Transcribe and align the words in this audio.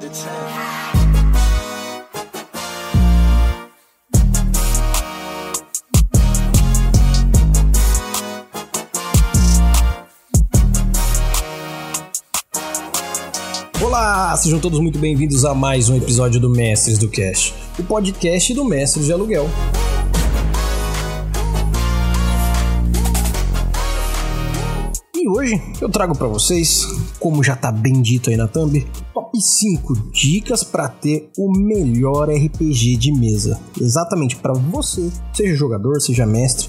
to 0.00 0.08
10. 0.08 0.26
Olá, 13.82 14.36
sejam 14.36 14.58
todos 14.58 14.80
muito 14.80 14.98
bem-vindos 14.98 15.44
a 15.44 15.54
mais 15.54 15.90
um 15.90 15.96
episódio 15.96 16.40
do 16.40 16.48
Mestres 16.48 16.96
do 16.96 17.10
Cash, 17.10 17.52
o 17.78 17.82
podcast 17.82 18.54
do 18.54 18.64
Mestres 18.64 19.04
de 19.06 19.12
Aluguel. 19.12 19.50
E 25.14 25.28
hoje 25.28 25.60
eu 25.78 25.90
trago 25.90 26.16
para 26.16 26.26
vocês, 26.26 26.86
como 27.18 27.44
já 27.44 27.54
tá 27.54 27.70
bem 27.70 28.00
dito 28.00 28.30
aí 28.30 28.36
na 28.36 28.48
thumb, 28.48 28.86
top 29.30 29.40
5 29.40 29.94
dicas 30.12 30.64
para 30.64 30.88
ter 30.88 31.30
o 31.38 31.50
melhor 31.52 32.28
RPG 32.28 32.96
de 32.96 33.12
mesa. 33.12 33.60
Exatamente 33.80 34.36
para 34.36 34.52
você, 34.52 35.08
seja 35.32 35.54
jogador, 35.54 36.00
seja 36.00 36.26
mestre, 36.26 36.68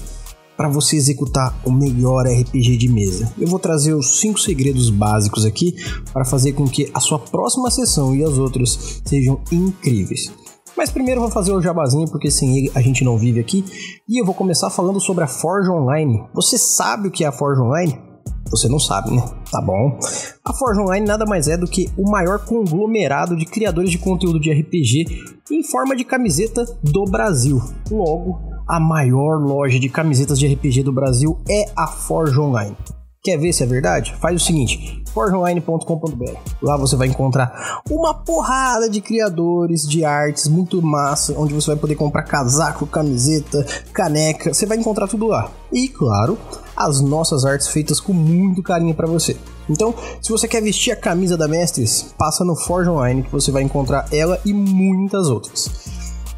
para 0.56 0.68
você 0.68 0.96
executar 0.96 1.58
o 1.64 1.72
melhor 1.72 2.24
RPG 2.26 2.76
de 2.76 2.88
mesa. 2.88 3.32
Eu 3.38 3.48
vou 3.48 3.58
trazer 3.58 3.94
os 3.94 4.20
5 4.20 4.38
segredos 4.38 4.90
básicos 4.90 5.44
aqui 5.44 5.74
para 6.12 6.24
fazer 6.24 6.52
com 6.52 6.68
que 6.68 6.88
a 6.94 7.00
sua 7.00 7.18
próxima 7.18 7.70
sessão 7.70 8.14
e 8.14 8.22
as 8.22 8.38
outras 8.38 9.00
sejam 9.04 9.40
incríveis. 9.50 10.32
Mas 10.76 10.90
primeiro 10.90 11.18
eu 11.18 11.24
vou 11.24 11.32
fazer 11.32 11.52
o 11.52 11.60
jabazinho, 11.60 12.08
porque 12.10 12.30
sem 12.30 12.56
ele 12.56 12.72
a 12.74 12.80
gente 12.80 13.04
não 13.04 13.18
vive 13.18 13.40
aqui. 13.40 13.64
E 14.08 14.20
eu 14.20 14.24
vou 14.24 14.34
começar 14.34 14.70
falando 14.70 15.00
sobre 15.00 15.24
a 15.24 15.28
Forge 15.28 15.70
Online. 15.70 16.24
Você 16.34 16.56
sabe 16.56 17.08
o 17.08 17.10
que 17.10 17.24
é 17.24 17.26
a 17.26 17.32
Forge 17.32 17.60
Online? 17.60 18.11
Você 18.52 18.68
não 18.68 18.78
sabe, 18.78 19.10
né? 19.10 19.24
Tá 19.50 19.62
bom. 19.62 19.98
A 20.44 20.52
Forge 20.52 20.78
Online 20.78 21.06
nada 21.06 21.24
mais 21.24 21.48
é 21.48 21.56
do 21.56 21.66
que 21.66 21.88
o 21.96 22.08
maior 22.08 22.38
conglomerado 22.44 23.34
de 23.34 23.46
criadores 23.46 23.90
de 23.90 23.96
conteúdo 23.96 24.38
de 24.38 24.52
RPG 24.52 25.06
em 25.50 25.64
forma 25.64 25.96
de 25.96 26.04
camiseta 26.04 26.66
do 26.82 27.04
Brasil. 27.06 27.60
Logo, 27.90 28.38
a 28.68 28.78
maior 28.78 29.40
loja 29.40 29.80
de 29.80 29.88
camisetas 29.88 30.38
de 30.38 30.46
RPG 30.46 30.82
do 30.82 30.92
Brasil 30.92 31.40
é 31.48 31.64
a 31.74 31.86
Forge 31.86 32.38
Online. 32.38 32.76
Quer 33.24 33.38
ver 33.38 33.52
se 33.52 33.62
é 33.62 33.66
verdade? 33.66 34.14
Faz 34.20 34.42
o 34.42 34.44
seguinte, 34.44 35.00
forgeonline.com.br. 35.14 36.36
Lá 36.60 36.76
você 36.76 36.96
vai 36.96 37.06
encontrar 37.06 37.80
uma 37.88 38.12
porrada 38.12 38.90
de 38.90 39.00
criadores 39.00 39.82
de 39.82 40.04
artes 40.04 40.48
muito 40.48 40.82
massa, 40.82 41.32
onde 41.38 41.54
você 41.54 41.68
vai 41.68 41.76
poder 41.76 41.94
comprar 41.94 42.24
casaco, 42.24 42.84
camiseta, 42.84 43.64
caneca, 43.92 44.52
você 44.52 44.66
vai 44.66 44.76
encontrar 44.76 45.06
tudo 45.06 45.28
lá. 45.28 45.48
E 45.72 45.88
claro, 45.88 46.36
as 46.76 47.00
nossas 47.00 47.44
artes 47.44 47.68
feitas 47.68 48.00
com 48.00 48.12
muito 48.12 48.62
carinho 48.62 48.94
para 48.94 49.06
você. 49.06 49.36
Então, 49.68 49.94
se 50.20 50.30
você 50.30 50.48
quer 50.48 50.62
vestir 50.62 50.92
a 50.92 50.96
camisa 50.96 51.36
da 51.36 51.48
Mestres, 51.48 52.14
passa 52.18 52.44
no 52.44 52.56
Forge 52.56 52.90
Online 52.90 53.22
que 53.22 53.30
você 53.30 53.50
vai 53.50 53.62
encontrar 53.62 54.06
ela 54.12 54.40
e 54.44 54.52
muitas 54.52 55.28
outras. 55.28 55.70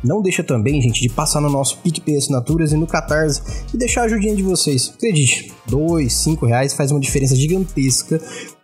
Não 0.05 0.21
deixa 0.21 0.45
também, 0.45 0.83
gente, 0.83 1.01
de 1.01 1.09
passar 1.09 1.41
no 1.41 1.49
nosso 1.49 1.79
PicPay 1.79 2.19
Assinaturas 2.19 2.73
e 2.73 2.77
no 2.77 2.87
Catarse 2.87 3.41
e 3.73 3.79
deixar 3.79 4.03
a 4.03 4.05
ajudinha 4.05 4.37
de 4.37 4.43
vocês. 4.43 4.93
Acredite, 4.95 5.51
dois, 5.67 6.13
cinco 6.13 6.45
reais 6.45 6.75
faz 6.75 6.91
uma 6.91 7.01
diferença 7.01 7.35
gigantesca. 7.35 8.21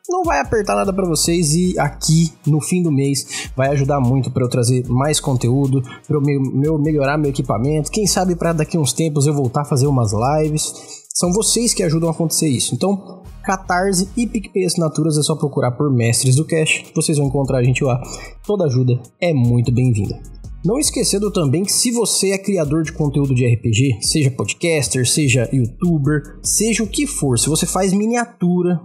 Não 0.07 0.23
vai 0.23 0.41
apertar 0.41 0.75
nada 0.75 0.93
para 0.93 1.09
vocês 1.09 1.55
e 1.55 1.79
aqui 1.79 2.31
no 2.47 2.61
fim 2.61 2.83
do 2.83 2.93
mês 2.93 3.49
vai 3.57 3.69
ajudar 3.69 4.01
muito 4.01 4.31
para 4.31 4.45
eu 4.45 4.49
trazer 4.51 4.87
mais 4.87 5.19
conteúdo, 5.19 5.81
para 6.07 6.17
eu 6.17 6.21
meu, 6.21 6.79
melhorar 6.79 7.17
meu 7.17 7.31
equipamento. 7.31 7.91
Quem 7.91 8.07
sabe 8.07 8.35
para 8.35 8.53
daqui 8.53 8.77
uns 8.77 8.93
tempos 8.93 9.27
eu 9.27 9.33
voltar 9.33 9.63
a 9.63 9.65
fazer 9.65 9.87
umas 9.87 10.13
lives. 10.13 11.00
São 11.13 11.33
vocês 11.33 11.75
que 11.75 11.83
ajudam 11.83 12.09
a 12.09 12.13
acontecer 12.13 12.49
isso. 12.49 12.75
Então, 12.75 13.23
Catarse 13.43 14.09
e 14.17 14.27
PicPay 14.27 14.65
Assinaturas 14.65 15.19
é 15.19 15.23
só 15.23 15.35
procurar 15.35 15.73
por 15.73 15.91
Mestres 15.91 16.37
do 16.37 16.45
Cash. 16.45 16.85
Vocês 16.95 17.19
vão 17.19 17.27
encontrar 17.27 17.59
a 17.59 17.65
gente 17.65 17.83
lá. 17.83 18.01
Toda 18.47 18.65
ajuda 18.65 19.01
é 19.21 19.33
muito 19.33 19.73
bem-vinda. 19.73 20.21
Não 20.65 20.79
esquecendo 20.79 21.31
também 21.31 21.65
que 21.65 21.73
se 21.73 21.91
você 21.91 22.33
é 22.33 22.39
criador 22.39 22.83
de 22.83 22.93
conteúdo 22.93 23.35
de 23.35 23.47
RPG, 23.47 23.99
seja 24.03 24.31
podcaster, 24.31 25.09
seja 25.09 25.49
youtuber, 25.53 26.39
seja 26.43 26.83
o 26.83 26.87
que 26.87 27.07
for, 27.07 27.39
se 27.39 27.49
você 27.49 27.65
faz 27.65 27.95
miniatura, 27.95 28.79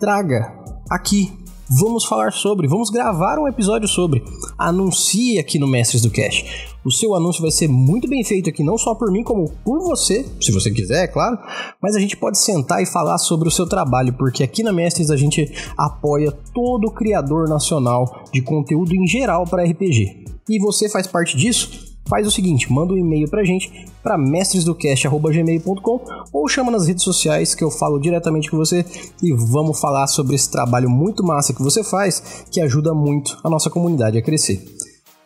traga 0.00 0.52
aqui. 0.90 1.32
Vamos 1.70 2.04
falar 2.04 2.32
sobre, 2.32 2.66
vamos 2.66 2.90
gravar 2.90 3.38
um 3.38 3.46
episódio 3.46 3.88
sobre. 3.88 4.22
Anuncie 4.58 5.38
aqui 5.38 5.60
no 5.60 5.68
Mestres 5.68 6.02
do 6.02 6.10
Cash. 6.10 6.71
O 6.84 6.90
seu 6.90 7.14
anúncio 7.14 7.40
vai 7.40 7.50
ser 7.52 7.68
muito 7.68 8.08
bem 8.08 8.24
feito 8.24 8.50
aqui, 8.50 8.64
não 8.64 8.76
só 8.76 8.94
por 8.94 9.10
mim, 9.12 9.22
como 9.22 9.48
por 9.64 9.80
você, 9.80 10.26
se 10.40 10.50
você 10.50 10.70
quiser, 10.70 11.04
é 11.04 11.06
claro. 11.06 11.38
Mas 11.80 11.94
a 11.94 12.00
gente 12.00 12.16
pode 12.16 12.38
sentar 12.38 12.82
e 12.82 12.86
falar 12.86 13.18
sobre 13.18 13.46
o 13.46 13.52
seu 13.52 13.68
trabalho, 13.68 14.12
porque 14.14 14.42
aqui 14.42 14.64
na 14.64 14.72
Mestres 14.72 15.10
a 15.10 15.16
gente 15.16 15.52
apoia 15.78 16.32
todo 16.52 16.90
criador 16.90 17.48
nacional 17.48 18.24
de 18.32 18.42
conteúdo 18.42 18.94
em 18.94 19.06
geral 19.06 19.46
para 19.46 19.62
RPG. 19.64 20.24
E 20.48 20.58
você 20.58 20.88
faz 20.88 21.06
parte 21.06 21.36
disso? 21.36 21.92
Faz 22.08 22.26
o 22.26 22.32
seguinte, 22.32 22.70
manda 22.70 22.92
um 22.92 22.98
e-mail 22.98 23.30
pra 23.30 23.44
gente 23.44 23.86
para 24.02 24.18
mestresdocast@gmail.com 24.18 26.00
ou 26.32 26.48
chama 26.48 26.72
nas 26.72 26.88
redes 26.88 27.04
sociais 27.04 27.54
que 27.54 27.62
eu 27.62 27.70
falo 27.70 28.00
diretamente 28.00 28.50
com 28.50 28.56
você 28.56 28.84
e 29.22 29.32
vamos 29.32 29.80
falar 29.80 30.08
sobre 30.08 30.34
esse 30.34 30.50
trabalho 30.50 30.90
muito 30.90 31.22
massa 31.22 31.54
que 31.54 31.62
você 31.62 31.84
faz, 31.84 32.44
que 32.50 32.60
ajuda 32.60 32.92
muito 32.92 33.38
a 33.44 33.48
nossa 33.48 33.70
comunidade 33.70 34.18
a 34.18 34.22
crescer. 34.22 34.81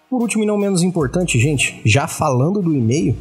Por 0.08 0.22
último 0.22 0.44
e 0.44 0.46
não 0.46 0.56
menos 0.56 0.84
importante, 0.84 1.36
gente, 1.36 1.80
já 1.84 2.06
falando 2.06 2.62
do 2.62 2.72
e-mail, 2.72 3.16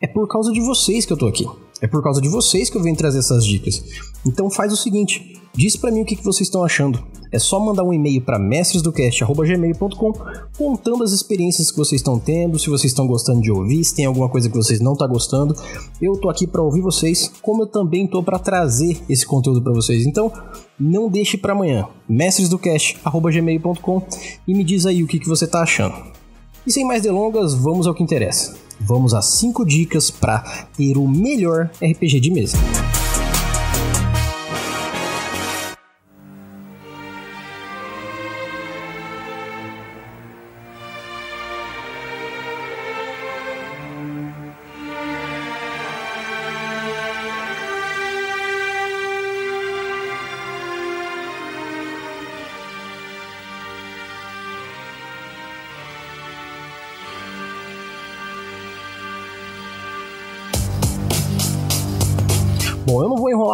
é 0.00 0.06
por 0.06 0.26
causa 0.26 0.50
de 0.50 0.60
vocês 0.60 1.04
que 1.04 1.12
eu 1.12 1.16
tô 1.16 1.26
aqui. 1.26 1.46
É 1.82 1.86
por 1.86 2.02
causa 2.02 2.18
de 2.20 2.30
vocês 2.30 2.70
que 2.70 2.78
eu 2.78 2.82
venho 2.82 2.96
trazer 2.96 3.18
essas 3.18 3.44
dicas. 3.44 3.84
Então 4.26 4.50
faz 4.50 4.72
o 4.72 4.76
seguinte, 4.76 5.38
diz 5.54 5.76
para 5.76 5.90
mim 5.90 6.00
o 6.00 6.04
que, 6.06 6.16
vocês 6.16 6.48
estão 6.48 6.64
achando. 6.64 7.02
É 7.30 7.38
só 7.38 7.60
mandar 7.60 7.84
um 7.84 7.92
e-mail 7.92 8.22
para 8.22 8.38
mestresdocast@gmail.com 8.38 10.12
contando 10.56 11.04
as 11.04 11.12
experiências 11.12 11.70
que 11.70 11.76
vocês 11.76 12.00
estão 12.00 12.18
tendo, 12.18 12.58
se 12.58 12.70
vocês 12.70 12.90
estão 12.90 13.06
gostando 13.06 13.42
de 13.42 13.52
ouvir, 13.52 13.84
se 13.84 13.94
tem 13.94 14.06
alguma 14.06 14.30
coisa 14.30 14.48
que 14.48 14.56
vocês 14.56 14.80
não 14.80 14.92
estão 14.92 15.06
tá 15.06 15.12
gostando. 15.12 15.54
Eu 16.00 16.16
tô 16.16 16.30
aqui 16.30 16.46
para 16.46 16.62
ouvir 16.62 16.80
vocês, 16.80 17.30
como 17.42 17.64
eu 17.64 17.66
também 17.66 18.06
tô 18.06 18.22
para 18.22 18.38
trazer 18.38 18.98
esse 19.10 19.26
conteúdo 19.26 19.62
para 19.62 19.74
vocês. 19.74 20.06
Então, 20.06 20.32
não 20.78 21.10
deixe 21.10 21.36
para 21.36 21.52
amanhã. 21.52 21.86
mestresdocast@gmail.com 22.08 24.02
e 24.48 24.54
me 24.54 24.64
diz 24.64 24.86
aí 24.86 25.02
o 25.02 25.06
que, 25.06 25.18
que 25.18 25.28
você 25.28 25.46
tá 25.46 25.62
achando. 25.62 26.19
E 26.70 26.72
sem 26.72 26.86
mais 26.86 27.02
delongas, 27.02 27.52
vamos 27.52 27.88
ao 27.88 27.92
que 27.92 28.00
interessa. 28.00 28.54
Vamos 28.78 29.12
às 29.12 29.24
5 29.40 29.66
dicas 29.66 30.08
para 30.08 30.38
ter 30.76 30.96
o 30.96 31.08
melhor 31.08 31.68
RPG 31.82 32.20
de 32.20 32.30
mesa. 32.30 32.56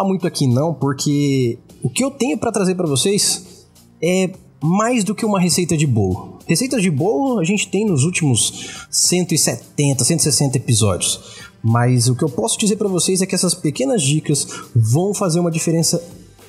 Muito 0.07 0.27
aqui 0.27 0.47
não, 0.47 0.73
porque 0.73 1.59
o 1.83 1.91
que 1.91 2.05
eu 2.05 2.11
tenho 2.11 2.39
para 2.39 2.53
trazer 2.53 2.75
para 2.75 2.87
vocês 2.87 3.67
é 4.03 4.31
mais 4.63 5.05
do 5.05 5.15
que 5.15 5.25
uma 5.25 5.41
receita 5.41 5.77
de 5.77 5.87
bolo. 5.87 6.39
Receitas 6.47 6.83
de 6.83 6.91
bolo 6.91 7.39
a 7.39 7.45
gente 7.45 7.69
tem 7.69 7.85
nos 7.85 8.05
últimos 8.05 8.87
170, 8.91 10.05
160 10.05 10.57
episódios. 10.57 11.21
Mas 11.63 12.09
o 12.09 12.15
que 12.15 12.23
eu 12.23 12.29
posso 12.29 12.59
dizer 12.59 12.77
para 12.77 12.89
vocês 12.89 13.21
é 13.21 13.27
que 13.27 13.35
essas 13.35 13.55
pequenas 13.55 14.03
dicas 14.03 14.47
vão 14.75 15.13
fazer 15.13 15.41
uma 15.41 15.51
diferença 15.51 16.03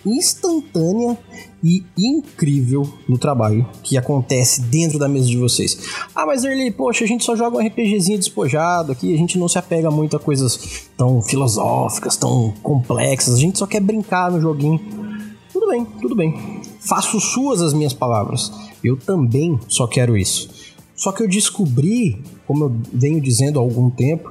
instantânea 0.08 1.18
e 1.64 1.84
incrível 1.98 2.88
no 3.08 3.18
trabalho 3.18 3.68
que 3.84 3.98
acontece 3.98 4.62
dentro 4.62 5.00
da 5.00 5.08
mesa 5.08 5.28
de 5.28 5.38
vocês. 5.38 5.78
Ah, 6.16 6.26
mas 6.26 6.44
Erli, 6.44 6.72
poxa, 6.72 7.04
a 7.04 7.08
gente 7.08 7.24
só 7.24 7.36
joga 7.36 7.58
um 7.58 7.66
RPGzinho 7.66 8.18
despojado 8.18 8.92
aqui, 8.92 9.14
a 9.14 9.18
gente 9.18 9.38
não 9.38 9.48
se 9.48 9.58
apega 9.58 9.90
muito 9.92 10.16
a 10.16 10.20
coisas 10.20 10.88
tão 10.96 11.22
filosóficas, 11.22 12.16
tão 12.16 12.54
complexas, 12.62 13.36
a 13.36 13.40
gente 13.40 13.58
só 13.58 13.66
quer 13.68 13.82
brincar 13.82 14.32
no 14.32 14.40
joguinho. 14.40 14.80
Tudo 15.52 15.68
bem, 15.68 15.86
tudo 16.02 16.16
bem. 16.16 16.62
Faço 16.80 17.20
suas 17.20 17.62
as 17.62 17.74
minhas 17.74 17.94
palavras. 17.94 18.52
Eu 18.84 18.96
também 18.96 19.60
só 19.68 19.88
quero 19.88 20.16
isso. 20.16 20.50
Só 20.96 21.12
que 21.12 21.22
eu 21.22 21.28
descobri, 21.28 22.22
como 22.48 22.66
eu 22.66 22.76
venho 22.92 23.22
dizendo 23.22 23.60
há 23.60 23.62
algum 23.62 23.90
tempo, 23.90 24.30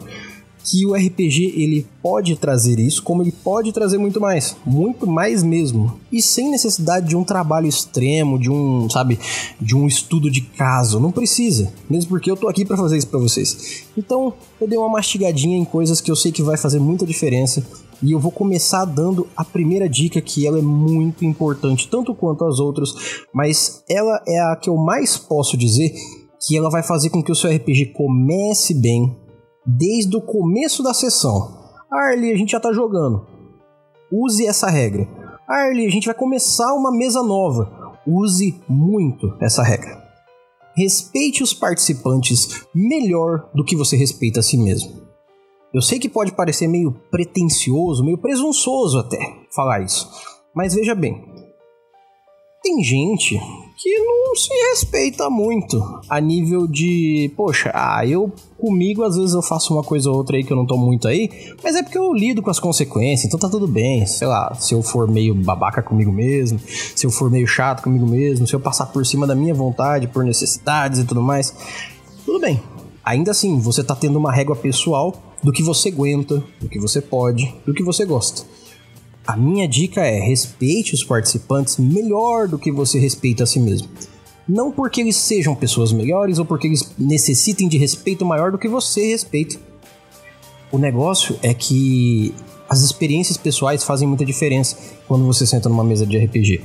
que 0.67 0.85
o 0.85 0.95
RPG 0.95 1.55
ele 1.57 1.87
pode 2.03 2.35
trazer 2.37 2.81
isso, 2.81 3.01
como 3.01 3.23
ele 3.23 3.31
pode 3.31 3.73
trazer 3.73 3.99
muito 3.99 4.21
mais, 4.21 4.57
muito 4.67 5.07
mais 5.07 5.45
mesmo, 5.45 5.99
e 6.11 6.21
sem 6.21 6.51
necessidade 6.51 7.09
de 7.09 7.17
um 7.17 7.23
trabalho 7.23 7.69
extremo, 7.69 8.37
de 8.37 8.51
um, 8.51 8.91
sabe, 8.91 9.19
de 9.61 9.77
um 9.77 9.87
estudo 9.87 10.29
de 10.29 10.41
caso, 10.41 10.99
não 10.99 11.13
precisa, 11.13 11.73
mesmo 11.89 12.11
porque 12.11 12.29
eu 12.29 12.37
tô 12.37 12.49
aqui 12.49 12.65
para 12.65 12.77
fazer 12.77 12.97
isso 12.97 13.07
para 13.07 13.21
vocês. 13.21 13.85
Então, 13.97 14.35
eu 14.61 14.67
dei 14.67 14.77
uma 14.77 14.89
mastigadinha 14.89 15.57
em 15.57 15.65
coisas 15.65 16.01
que 16.01 16.11
eu 16.11 16.17
sei 16.17 16.33
que 16.33 16.43
vai 16.43 16.57
fazer 16.57 16.81
muita 16.81 17.07
diferença 17.07 17.65
E 18.03 18.13
eu 18.13 18.21
vou 18.21 18.31
começar 18.31 18.85
dando 18.85 19.27
a 19.35 19.45
primeira 19.45 19.89
dica 19.89 20.21
que 20.21 20.47
ela 20.47 20.59
é 20.59 20.63
muito 20.63 21.25
importante, 21.25 21.89
tanto 21.89 22.15
quanto 22.15 22.45
as 22.45 22.59
outras, 22.59 22.93
mas 23.33 23.83
ela 23.89 24.21
é 24.27 24.39
a 24.39 24.57
que 24.57 24.69
eu 24.69 24.77
mais 24.77 25.17
posso 25.17 25.57
dizer 25.57 25.95
que 26.47 26.57
ela 26.57 26.69
vai 26.69 26.83
fazer 26.83 27.09
com 27.11 27.23
que 27.23 27.33
o 27.33 27.35
seu 27.35 27.51
RPG 27.51 27.93
comece 27.95 28.75
bem 28.75 29.17
desde 29.67 30.17
o 30.17 30.23
começo 30.23 30.83
da 30.83 30.95
sessão. 30.95 31.57
Arlie, 31.91 32.33
a 32.33 32.37
gente 32.37 32.53
já 32.53 32.61
tá 32.61 32.73
jogando. 32.73 33.27
Use 34.13 34.47
essa 34.47 34.69
regra. 34.69 35.09
Arlie, 35.49 35.87
a 35.87 35.91
gente 35.91 36.07
vai 36.07 36.15
começar 36.15 36.73
uma 36.75 36.93
mesa 36.93 37.23
nova. 37.23 37.99
Use 38.07 38.61
muito 38.69 39.35
essa 39.41 39.63
regra. 39.63 40.05
Respeite 40.77 41.43
os 41.43 41.53
participantes 41.55 42.67
melhor 42.75 43.49
do 43.55 43.65
que 43.65 43.75
você 43.75 43.97
respeita 43.97 44.41
a 44.41 44.43
si 44.43 44.59
mesmo. 44.59 45.07
Eu 45.73 45.83
sei 45.83 45.99
que 45.99 46.09
pode 46.09 46.33
parecer 46.33 46.69
meio 46.69 46.93
pretensioso, 47.11 48.05
meio 48.05 48.19
presunçoso 48.19 48.99
até 48.99 49.19
falar 49.55 49.83
isso, 49.83 50.09
mas 50.55 50.75
veja 50.75 50.95
bem, 50.95 51.23
tem 52.63 52.83
gente 52.83 53.39
que 53.77 53.99
não 53.99 54.35
se 54.35 54.49
respeita 54.71 55.29
muito 55.29 56.01
a 56.09 56.19
nível 56.19 56.67
de, 56.67 57.31
poxa, 57.37 57.71
ah, 57.75 58.07
eu 58.07 58.33
comigo 58.59 59.05
às 59.05 59.17
vezes 59.17 59.35
eu 59.35 59.43
faço 59.43 59.75
uma 59.75 59.83
coisa 59.83 60.11
ou 60.11 60.17
outra 60.17 60.37
aí 60.37 60.43
que 60.43 60.51
eu 60.51 60.57
não 60.57 60.65
tô 60.65 60.79
muito 60.79 61.07
aí, 61.07 61.31
mas 61.63 61.77
é 61.77 61.83
porque 61.83 61.99
eu 61.99 62.13
lido 62.15 62.43
com 62.43 62.51
as 62.51 62.59
consequências, 62.59 63.27
então 63.27 63.39
tá 63.39 63.51
tudo 63.51 63.69
bem. 63.69 64.07
Sei 64.07 64.27
lá, 64.27 64.55
se 64.55 64.73
eu 64.75 64.83
for 64.83 65.07
meio 65.07 65.35
babaca 65.35 65.83
comigo 65.83 66.11
mesmo, 66.11 66.59
se 66.59 67.07
eu 67.07 67.11
for 67.11 67.31
meio 67.31 67.47
chato 67.47 67.83
comigo 67.83 68.07
mesmo, 68.07 68.47
se 68.47 68.55
eu 68.55 68.61
passar 68.61 68.87
por 68.87 69.05
cima 69.05 69.27
da 69.27 69.35
minha 69.35 69.55
vontade, 69.55 70.09
por 70.09 70.25
necessidades 70.25 71.01
e 71.01 71.05
tudo 71.05 71.21
mais, 71.21 71.55
tudo 72.25 72.41
bem. 72.41 72.63
Ainda 73.05 73.31
assim, 73.31 73.61
você 73.61 73.85
tá 73.85 73.95
tendo 73.95 74.19
uma 74.19 74.33
régua 74.33 74.57
pessoal 74.57 75.15
do 75.43 75.53
que 75.53 75.63
você 75.63 75.91
aguenta, 75.91 76.43
do 76.59 76.69
que 76.69 76.79
você 76.79 77.01
pode, 77.01 77.55
do 77.67 77.75
que 77.75 77.83
você 77.83 78.07
gosta. 78.07 78.43
A 79.27 79.37
minha 79.37 79.67
dica 79.67 80.03
é 80.03 80.21
respeite 80.21 80.95
os 80.95 81.03
participantes 81.03 81.79
melhor 81.79 82.47
do 82.47 82.57
que 82.57 82.71
você 82.71 82.97
respeita 82.97 83.43
a 83.43 83.47
si 83.47 83.59
mesmo. 83.59 83.89
Não 84.49 84.71
porque 84.71 85.01
eles 85.01 85.17
sejam 85.17 85.53
pessoas 85.53 85.93
melhores 85.93 86.39
ou 86.39 86.45
porque 86.45 86.69
eles 86.69 86.93
necessitem 86.97 87.69
de 87.69 87.77
respeito 87.77 88.25
maior 88.25 88.53
do 88.53 88.59
que 88.59 88.69
você 88.69 89.05
respeita. 89.09 89.59
O 90.71 90.79
negócio 90.79 91.37
é 91.43 91.53
que 91.53 92.33
as 92.69 92.83
experiências 92.83 93.37
pessoais 93.37 93.83
fazem 93.83 94.07
muita 94.07 94.25
diferença 94.25 94.77
quando 95.09 95.27
você 95.27 95.45
senta 95.45 95.69
numa 95.69 95.83
mesa 95.83 96.07
de 96.07 96.17
RPG. 96.17 96.61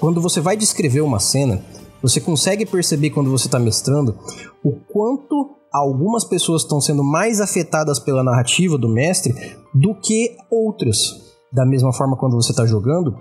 Quando 0.00 0.18
você 0.22 0.40
vai 0.40 0.56
descrever 0.56 1.02
uma 1.02 1.20
cena, 1.20 1.62
você 2.00 2.22
consegue 2.22 2.64
perceber 2.64 3.10
quando 3.10 3.30
você 3.30 3.48
está 3.48 3.58
mestrando 3.58 4.18
o 4.64 4.72
quanto 4.72 5.58
algumas 5.70 6.24
pessoas 6.24 6.62
estão 6.62 6.80
sendo 6.80 7.04
mais 7.04 7.38
afetadas 7.38 7.98
pela 7.98 8.24
narrativa 8.24 8.78
do 8.78 8.88
mestre 8.88 9.34
do 9.74 9.94
que 9.94 10.34
outras 10.50 11.27
da 11.52 11.66
mesma 11.66 11.92
forma 11.92 12.16
quando 12.16 12.34
você 12.34 12.52
está 12.52 12.66
jogando, 12.66 13.14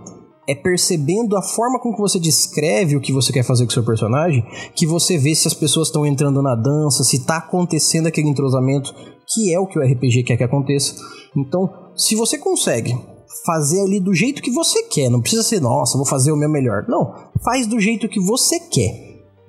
é 0.47 0.55
percebendo 0.55 1.35
a 1.35 1.41
forma 1.41 1.79
com 1.79 1.93
que 1.93 1.99
você 1.99 2.19
descreve 2.19 2.95
o 2.95 3.01
que 3.01 3.11
você 3.11 3.33
quer 3.33 3.43
fazer 3.43 3.65
com 3.65 3.71
o 3.71 3.73
seu 3.73 3.83
personagem, 3.83 4.45
que 4.73 4.87
você 4.87 5.17
vê 5.17 5.35
se 5.35 5.47
as 5.47 5.53
pessoas 5.53 5.89
estão 5.89 6.05
entrando 6.05 6.41
na 6.41 6.55
dança, 6.55 7.03
se 7.03 7.17
está 7.17 7.37
acontecendo 7.37 8.07
aquele 8.07 8.29
entrosamento, 8.29 8.93
que 9.27 9.53
é 9.53 9.59
o 9.59 9.67
que 9.67 9.77
o 9.77 9.81
RPG 9.81 10.23
quer 10.23 10.37
que 10.37 10.43
aconteça. 10.43 10.95
Então, 11.35 11.69
se 11.95 12.15
você 12.15 12.37
consegue 12.37 12.97
fazer 13.45 13.81
ali 13.81 13.99
do 13.99 14.13
jeito 14.13 14.41
que 14.41 14.51
você 14.51 14.83
quer, 14.83 15.09
não 15.09 15.21
precisa 15.21 15.43
ser, 15.43 15.59
nossa, 15.59 15.97
vou 15.97 16.07
fazer 16.07 16.31
o 16.31 16.37
meu 16.37 16.49
melhor. 16.49 16.85
Não, 16.87 17.13
faz 17.43 17.67
do 17.67 17.79
jeito 17.79 18.07
que 18.07 18.21
você 18.21 18.57
quer, 18.59 18.93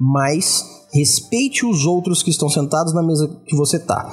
mas 0.01 0.65
respeite 0.93 1.65
os 1.65 1.87
outros 1.87 2.25
que 2.25 2.31
estão 2.31 2.49
sentados 2.49 2.93
na 2.93 3.03
mesa 3.03 3.41
que 3.47 3.57
você 3.57 3.77
está 3.77 4.11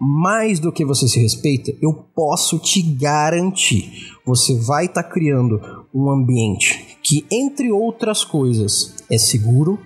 mais 0.00 0.60
do 0.60 0.72
que 0.72 0.84
você 0.84 1.08
se 1.08 1.20
respeita, 1.20 1.74
eu 1.82 1.92
posso 1.92 2.58
te 2.58 2.80
garantir, 2.82 4.12
você 4.24 4.54
vai 4.56 4.86
estar 4.86 5.02
tá 5.02 5.08
criando 5.08 5.60
um 5.92 6.10
ambiente 6.10 6.98
que, 7.02 7.26
entre 7.30 7.72
outras 7.72 8.24
coisas, 8.24 8.94
é 9.10 9.18
seguro, 9.18 9.78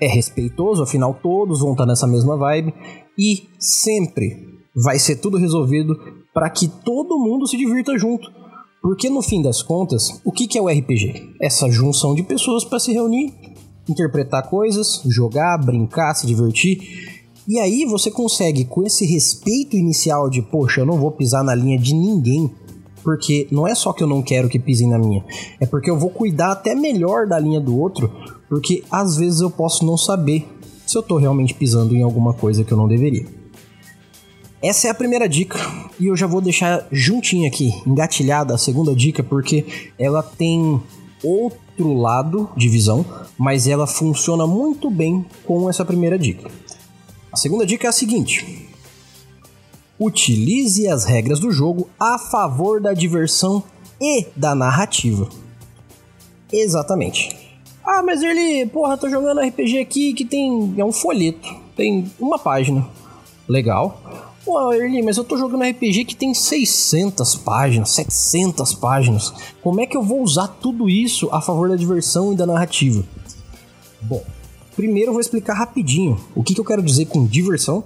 é 0.00 0.06
respeitoso, 0.06 0.82
afinal 0.82 1.14
todos 1.14 1.60
vão 1.60 1.72
estar 1.72 1.84
tá 1.84 1.88
nessa 1.88 2.06
mesma 2.06 2.36
vibe 2.36 2.74
e 3.16 3.48
sempre 3.58 4.48
vai 4.74 4.98
ser 4.98 5.16
tudo 5.16 5.38
resolvido 5.38 5.96
para 6.34 6.50
que 6.50 6.66
todo 6.66 7.18
mundo 7.18 7.46
se 7.46 7.56
divirta 7.56 7.96
junto. 7.98 8.30
Porque 8.82 9.08
no 9.08 9.22
fim 9.22 9.40
das 9.40 9.62
contas, 9.62 10.20
o 10.24 10.32
que 10.32 10.58
é 10.58 10.60
o 10.60 10.68
RPG? 10.68 11.36
Essa 11.40 11.70
junção 11.70 12.14
de 12.14 12.24
pessoas 12.24 12.64
para 12.64 12.80
se 12.80 12.92
reunir, 12.92 13.32
interpretar 13.88 14.48
coisas, 14.48 15.02
jogar, 15.06 15.56
brincar, 15.58 16.14
se 16.14 16.26
divertir 16.26 17.11
e 17.46 17.58
aí 17.58 17.84
você 17.84 18.10
consegue, 18.10 18.64
com 18.64 18.82
esse 18.84 19.04
respeito 19.04 19.76
inicial 19.76 20.30
de, 20.30 20.40
poxa, 20.42 20.80
eu 20.80 20.86
não 20.86 20.98
vou 20.98 21.10
pisar 21.10 21.42
na 21.42 21.54
linha 21.54 21.78
de 21.78 21.94
ninguém, 21.94 22.50
porque 23.02 23.48
não 23.50 23.66
é 23.66 23.74
só 23.74 23.92
que 23.92 24.02
eu 24.02 24.06
não 24.06 24.22
quero 24.22 24.48
que 24.48 24.58
pisem 24.58 24.88
na 24.88 24.98
minha, 24.98 25.24
é 25.60 25.66
porque 25.66 25.90
eu 25.90 25.98
vou 25.98 26.10
cuidar 26.10 26.52
até 26.52 26.74
melhor 26.74 27.26
da 27.26 27.38
linha 27.38 27.60
do 27.60 27.78
outro, 27.78 28.10
porque 28.48 28.84
às 28.90 29.16
vezes 29.16 29.40
eu 29.40 29.50
posso 29.50 29.84
não 29.84 29.96
saber 29.96 30.46
se 30.86 30.96
eu 30.96 31.02
tô 31.02 31.16
realmente 31.16 31.54
pisando 31.54 31.96
em 31.96 32.02
alguma 32.02 32.32
coisa 32.32 32.62
que 32.62 32.72
eu 32.72 32.76
não 32.76 32.86
deveria. 32.86 33.26
Essa 34.62 34.86
é 34.86 34.90
a 34.90 34.94
primeira 34.94 35.28
dica, 35.28 35.58
e 35.98 36.06
eu 36.06 36.16
já 36.16 36.28
vou 36.28 36.40
deixar 36.40 36.86
juntinho 36.92 37.48
aqui, 37.48 37.74
engatilhada 37.84 38.54
a 38.54 38.58
segunda 38.58 38.94
dica, 38.94 39.20
porque 39.22 39.66
ela 39.98 40.22
tem 40.22 40.80
outro 41.24 41.92
lado 41.94 42.48
de 42.56 42.68
visão, 42.68 43.04
mas 43.36 43.66
ela 43.66 43.88
funciona 43.88 44.46
muito 44.46 44.88
bem 44.88 45.24
com 45.44 45.68
essa 45.68 45.84
primeira 45.84 46.16
dica. 46.16 46.48
A 47.32 47.36
segunda 47.36 47.64
dica 47.64 47.86
é 47.86 47.88
a 47.88 47.92
seguinte: 47.92 48.68
utilize 49.98 50.86
as 50.86 51.04
regras 51.04 51.40
do 51.40 51.50
jogo 51.50 51.88
a 51.98 52.18
favor 52.18 52.80
da 52.80 52.92
diversão 52.92 53.62
e 54.00 54.26
da 54.36 54.54
narrativa. 54.54 55.28
Exatamente. 56.52 57.34
Ah, 57.84 58.02
mas 58.02 58.22
ele, 58.22 58.66
porra, 58.66 58.96
tô 58.96 59.08
jogando 59.08 59.40
RPG 59.40 59.78
aqui 59.78 60.12
que 60.12 60.24
tem. 60.24 60.74
É 60.76 60.84
um 60.84 60.92
folheto, 60.92 61.48
tem 61.74 62.10
uma 62.20 62.38
página. 62.38 62.86
Legal. 63.48 64.00
Pô, 64.44 64.72
Erli, 64.72 65.02
mas 65.02 65.16
eu 65.16 65.24
tô 65.24 65.38
jogando 65.38 65.62
RPG 65.62 66.04
que 66.04 66.16
tem 66.16 66.34
600 66.34 67.36
páginas, 67.36 67.90
700 67.90 68.74
páginas. 68.74 69.32
Como 69.62 69.80
é 69.80 69.86
que 69.86 69.96
eu 69.96 70.02
vou 70.02 70.20
usar 70.20 70.48
tudo 70.48 70.88
isso 70.88 71.28
a 71.32 71.40
favor 71.40 71.68
da 71.68 71.76
diversão 71.76 72.32
e 72.32 72.36
da 72.36 72.44
narrativa? 72.44 73.04
Bom, 74.00 74.22
Primeiro 74.74 75.10
eu 75.10 75.12
vou 75.12 75.20
explicar 75.20 75.54
rapidinho 75.54 76.18
o 76.34 76.42
que, 76.42 76.54
que 76.54 76.60
eu 76.60 76.64
quero 76.64 76.82
dizer 76.82 77.06
com 77.06 77.26
diversão, 77.26 77.84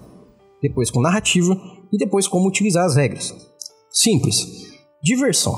depois 0.63 0.91
com 0.91 1.01
narrativa 1.01 1.59
e 1.93 1.99
depois 1.99 2.29
como 2.29 2.49
utilizar 2.49 2.85
as 2.85 2.97
regras. 2.97 3.35
Simples. 3.91 4.67
Diversão. 5.03 5.55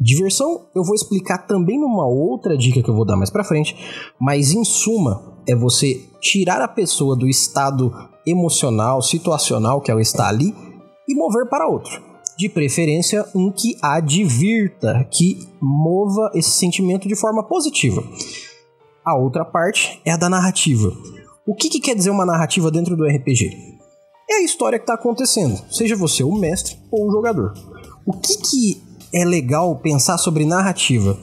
Diversão 0.00 0.66
eu 0.74 0.82
vou 0.82 0.94
explicar 0.94 1.38
também 1.46 1.78
numa 1.78 2.06
outra 2.06 2.56
dica 2.56 2.82
que 2.82 2.88
eu 2.88 2.94
vou 2.94 3.04
dar 3.04 3.16
mais 3.16 3.30
para 3.30 3.44
frente, 3.44 3.76
mas 4.20 4.52
em 4.52 4.64
suma 4.64 5.42
é 5.46 5.54
você 5.54 6.00
tirar 6.20 6.60
a 6.60 6.68
pessoa 6.68 7.16
do 7.16 7.28
estado 7.28 7.92
emocional, 8.26 9.02
situacional 9.02 9.80
que 9.80 9.90
ela 9.90 10.02
está 10.02 10.28
ali 10.28 10.54
e 11.08 11.14
mover 11.14 11.48
para 11.48 11.68
outro. 11.68 12.02
De 12.36 12.48
preferência 12.48 13.24
um 13.34 13.52
que 13.52 13.76
a 13.80 14.00
divirta, 14.00 15.06
que 15.12 15.46
mova 15.60 16.32
esse 16.34 16.50
sentimento 16.50 17.06
de 17.06 17.14
forma 17.14 17.44
positiva. 17.46 18.02
A 19.04 19.14
outra 19.14 19.44
parte 19.44 20.00
é 20.02 20.10
a 20.12 20.16
da 20.16 20.30
narrativa. 20.30 20.90
O 21.46 21.54
que, 21.54 21.68
que 21.68 21.78
quer 21.78 21.94
dizer 21.94 22.08
uma 22.08 22.24
narrativa 22.24 22.70
dentro 22.70 22.96
do 22.96 23.04
RPG? 23.04 23.54
É 24.30 24.36
a 24.36 24.42
história 24.42 24.78
que 24.78 24.84
está 24.84 24.94
acontecendo, 24.94 25.62
seja 25.70 25.94
você 25.94 26.24
o 26.24 26.32
mestre 26.32 26.78
ou 26.90 27.06
o 27.06 27.10
jogador. 27.10 27.52
O 28.06 28.14
que, 28.14 28.38
que 28.38 28.82
é 29.12 29.22
legal 29.22 29.76
pensar 29.76 30.16
sobre 30.16 30.46
narrativa? 30.46 31.18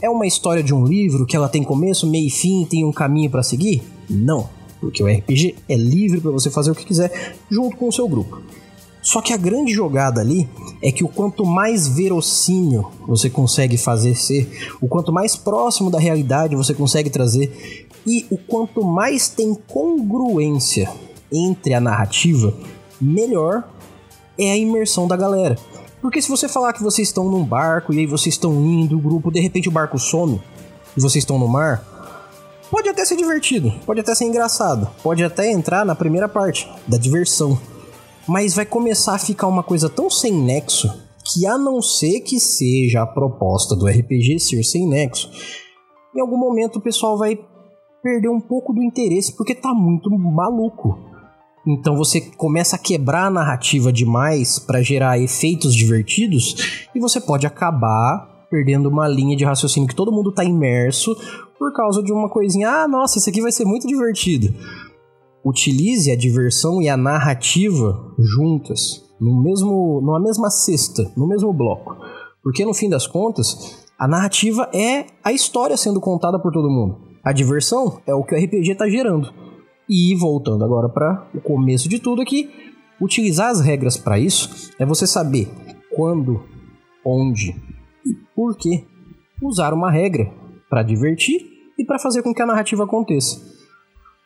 É 0.00 0.08
uma 0.08 0.26
história 0.26 0.62
de 0.62 0.72
um 0.72 0.86
livro 0.86 1.26
que 1.26 1.36
ela 1.36 1.46
tem 1.46 1.62
começo, 1.62 2.06
meio 2.06 2.26
e 2.26 2.30
fim, 2.30 2.64
tem 2.64 2.86
um 2.86 2.92
caminho 2.92 3.30
para 3.30 3.42
seguir? 3.42 3.82
Não, 4.08 4.48
porque 4.80 5.02
o 5.02 5.06
RPG 5.06 5.56
é 5.68 5.76
livre 5.76 6.22
para 6.22 6.30
você 6.30 6.50
fazer 6.50 6.70
o 6.70 6.74
que 6.74 6.86
quiser 6.86 7.36
junto 7.50 7.76
com 7.76 7.88
o 7.88 7.92
seu 7.92 8.08
grupo. 8.08 8.40
Só 9.06 9.22
que 9.22 9.32
a 9.32 9.36
grande 9.36 9.72
jogada 9.72 10.20
ali 10.20 10.48
é 10.82 10.90
que 10.90 11.04
o 11.04 11.08
quanto 11.08 11.46
mais 11.46 11.86
verossímil 11.86 12.90
você 13.06 13.30
consegue 13.30 13.78
fazer 13.78 14.16
ser, 14.16 14.68
o 14.80 14.88
quanto 14.88 15.12
mais 15.12 15.36
próximo 15.36 15.92
da 15.92 16.00
realidade 16.00 16.56
você 16.56 16.74
consegue 16.74 17.08
trazer 17.08 17.86
e 18.04 18.26
o 18.28 18.36
quanto 18.36 18.84
mais 18.84 19.28
tem 19.28 19.54
congruência 19.54 20.92
entre 21.32 21.72
a 21.72 21.80
narrativa, 21.80 22.52
melhor 23.00 23.68
é 24.36 24.50
a 24.50 24.56
imersão 24.56 25.06
da 25.06 25.16
galera. 25.16 25.54
Porque 26.02 26.20
se 26.20 26.28
você 26.28 26.48
falar 26.48 26.72
que 26.72 26.82
vocês 26.82 27.06
estão 27.06 27.30
num 27.30 27.44
barco 27.44 27.94
e 27.94 28.00
aí 28.00 28.06
vocês 28.08 28.34
estão 28.34 28.54
indo, 28.66 28.96
o 28.96 29.00
grupo, 29.00 29.30
de 29.30 29.38
repente 29.38 29.68
o 29.68 29.72
barco 29.72 30.00
some 30.00 30.42
e 30.96 31.00
vocês 31.00 31.22
estão 31.22 31.38
no 31.38 31.46
mar, 31.46 31.80
pode 32.68 32.88
até 32.88 33.04
ser 33.04 33.14
divertido, 33.14 33.72
pode 33.86 34.00
até 34.00 34.16
ser 34.16 34.24
engraçado, 34.24 34.90
pode 35.00 35.22
até 35.22 35.48
entrar 35.48 35.86
na 35.86 35.94
primeira 35.94 36.28
parte 36.28 36.68
da 36.88 36.98
diversão 36.98 37.56
mas 38.26 38.54
vai 38.54 38.66
começar 38.66 39.14
a 39.14 39.18
ficar 39.18 39.46
uma 39.46 39.62
coisa 39.62 39.88
tão 39.88 40.10
sem 40.10 40.32
nexo 40.32 40.88
que, 41.24 41.46
a 41.46 41.58
não 41.58 41.82
ser 41.82 42.20
que 42.20 42.38
seja 42.38 43.02
a 43.02 43.06
proposta 43.06 43.74
do 43.74 43.86
RPG 43.86 44.38
ser 44.38 44.62
sem 44.62 44.86
nexo, 44.86 45.30
em 46.14 46.20
algum 46.20 46.38
momento 46.38 46.76
o 46.76 46.82
pessoal 46.82 47.18
vai 47.18 47.38
perder 48.02 48.28
um 48.28 48.40
pouco 48.40 48.72
do 48.72 48.82
interesse 48.82 49.36
porque 49.36 49.54
tá 49.54 49.74
muito 49.74 50.10
maluco. 50.10 50.98
Então 51.66 51.96
você 51.96 52.20
começa 52.20 52.76
a 52.76 52.78
quebrar 52.78 53.26
a 53.26 53.30
narrativa 53.30 53.92
demais 53.92 54.58
para 54.58 54.82
gerar 54.82 55.18
efeitos 55.18 55.74
divertidos 55.74 56.88
e 56.94 57.00
você 57.00 57.20
pode 57.20 57.46
acabar 57.46 58.46
perdendo 58.48 58.88
uma 58.88 59.08
linha 59.08 59.36
de 59.36 59.44
raciocínio 59.44 59.88
que 59.88 59.94
todo 59.94 60.12
mundo 60.12 60.32
tá 60.32 60.44
imerso 60.44 61.16
por 61.58 61.72
causa 61.72 62.02
de 62.02 62.12
uma 62.12 62.28
coisinha. 62.28 62.70
Ah, 62.70 62.88
nossa, 62.88 63.18
isso 63.18 63.28
aqui 63.28 63.42
vai 63.42 63.50
ser 63.50 63.64
muito 63.64 63.88
divertido. 63.88 64.54
Utilize 65.48 66.10
a 66.10 66.16
diversão 66.16 66.82
e 66.82 66.88
a 66.88 66.96
narrativa 66.96 68.12
juntas, 68.18 69.08
no 69.20 69.40
mesmo, 69.40 70.00
numa 70.00 70.18
mesma 70.18 70.50
cesta, 70.50 71.12
no 71.16 71.28
mesmo 71.28 71.52
bloco. 71.52 71.96
Porque 72.42 72.64
no 72.64 72.74
fim 72.74 72.90
das 72.90 73.06
contas, 73.06 73.86
a 73.96 74.08
narrativa 74.08 74.68
é 74.74 75.06
a 75.22 75.32
história 75.32 75.76
sendo 75.76 76.00
contada 76.00 76.36
por 76.36 76.50
todo 76.50 76.68
mundo. 76.68 76.98
A 77.24 77.32
diversão 77.32 78.00
é 78.08 78.12
o 78.12 78.24
que 78.24 78.34
o 78.34 78.36
RPG 78.36 78.72
está 78.72 78.90
gerando. 78.90 79.32
E 79.88 80.16
voltando 80.16 80.64
agora 80.64 80.88
para 80.88 81.28
o 81.32 81.40
começo 81.40 81.88
de 81.88 82.00
tudo 82.00 82.22
aqui, 82.22 82.50
utilizar 83.00 83.50
as 83.50 83.60
regras 83.60 83.96
para 83.96 84.18
isso 84.18 84.72
é 84.80 84.84
você 84.84 85.06
saber 85.06 85.48
quando, 85.94 86.42
onde 87.04 87.54
e 88.04 88.14
por 88.34 88.56
que 88.56 88.84
usar 89.40 89.72
uma 89.72 89.92
regra 89.92 90.28
para 90.68 90.82
divertir 90.82 91.40
e 91.78 91.84
para 91.84 92.00
fazer 92.00 92.24
com 92.24 92.34
que 92.34 92.42
a 92.42 92.46
narrativa 92.46 92.82
aconteça. 92.82 93.55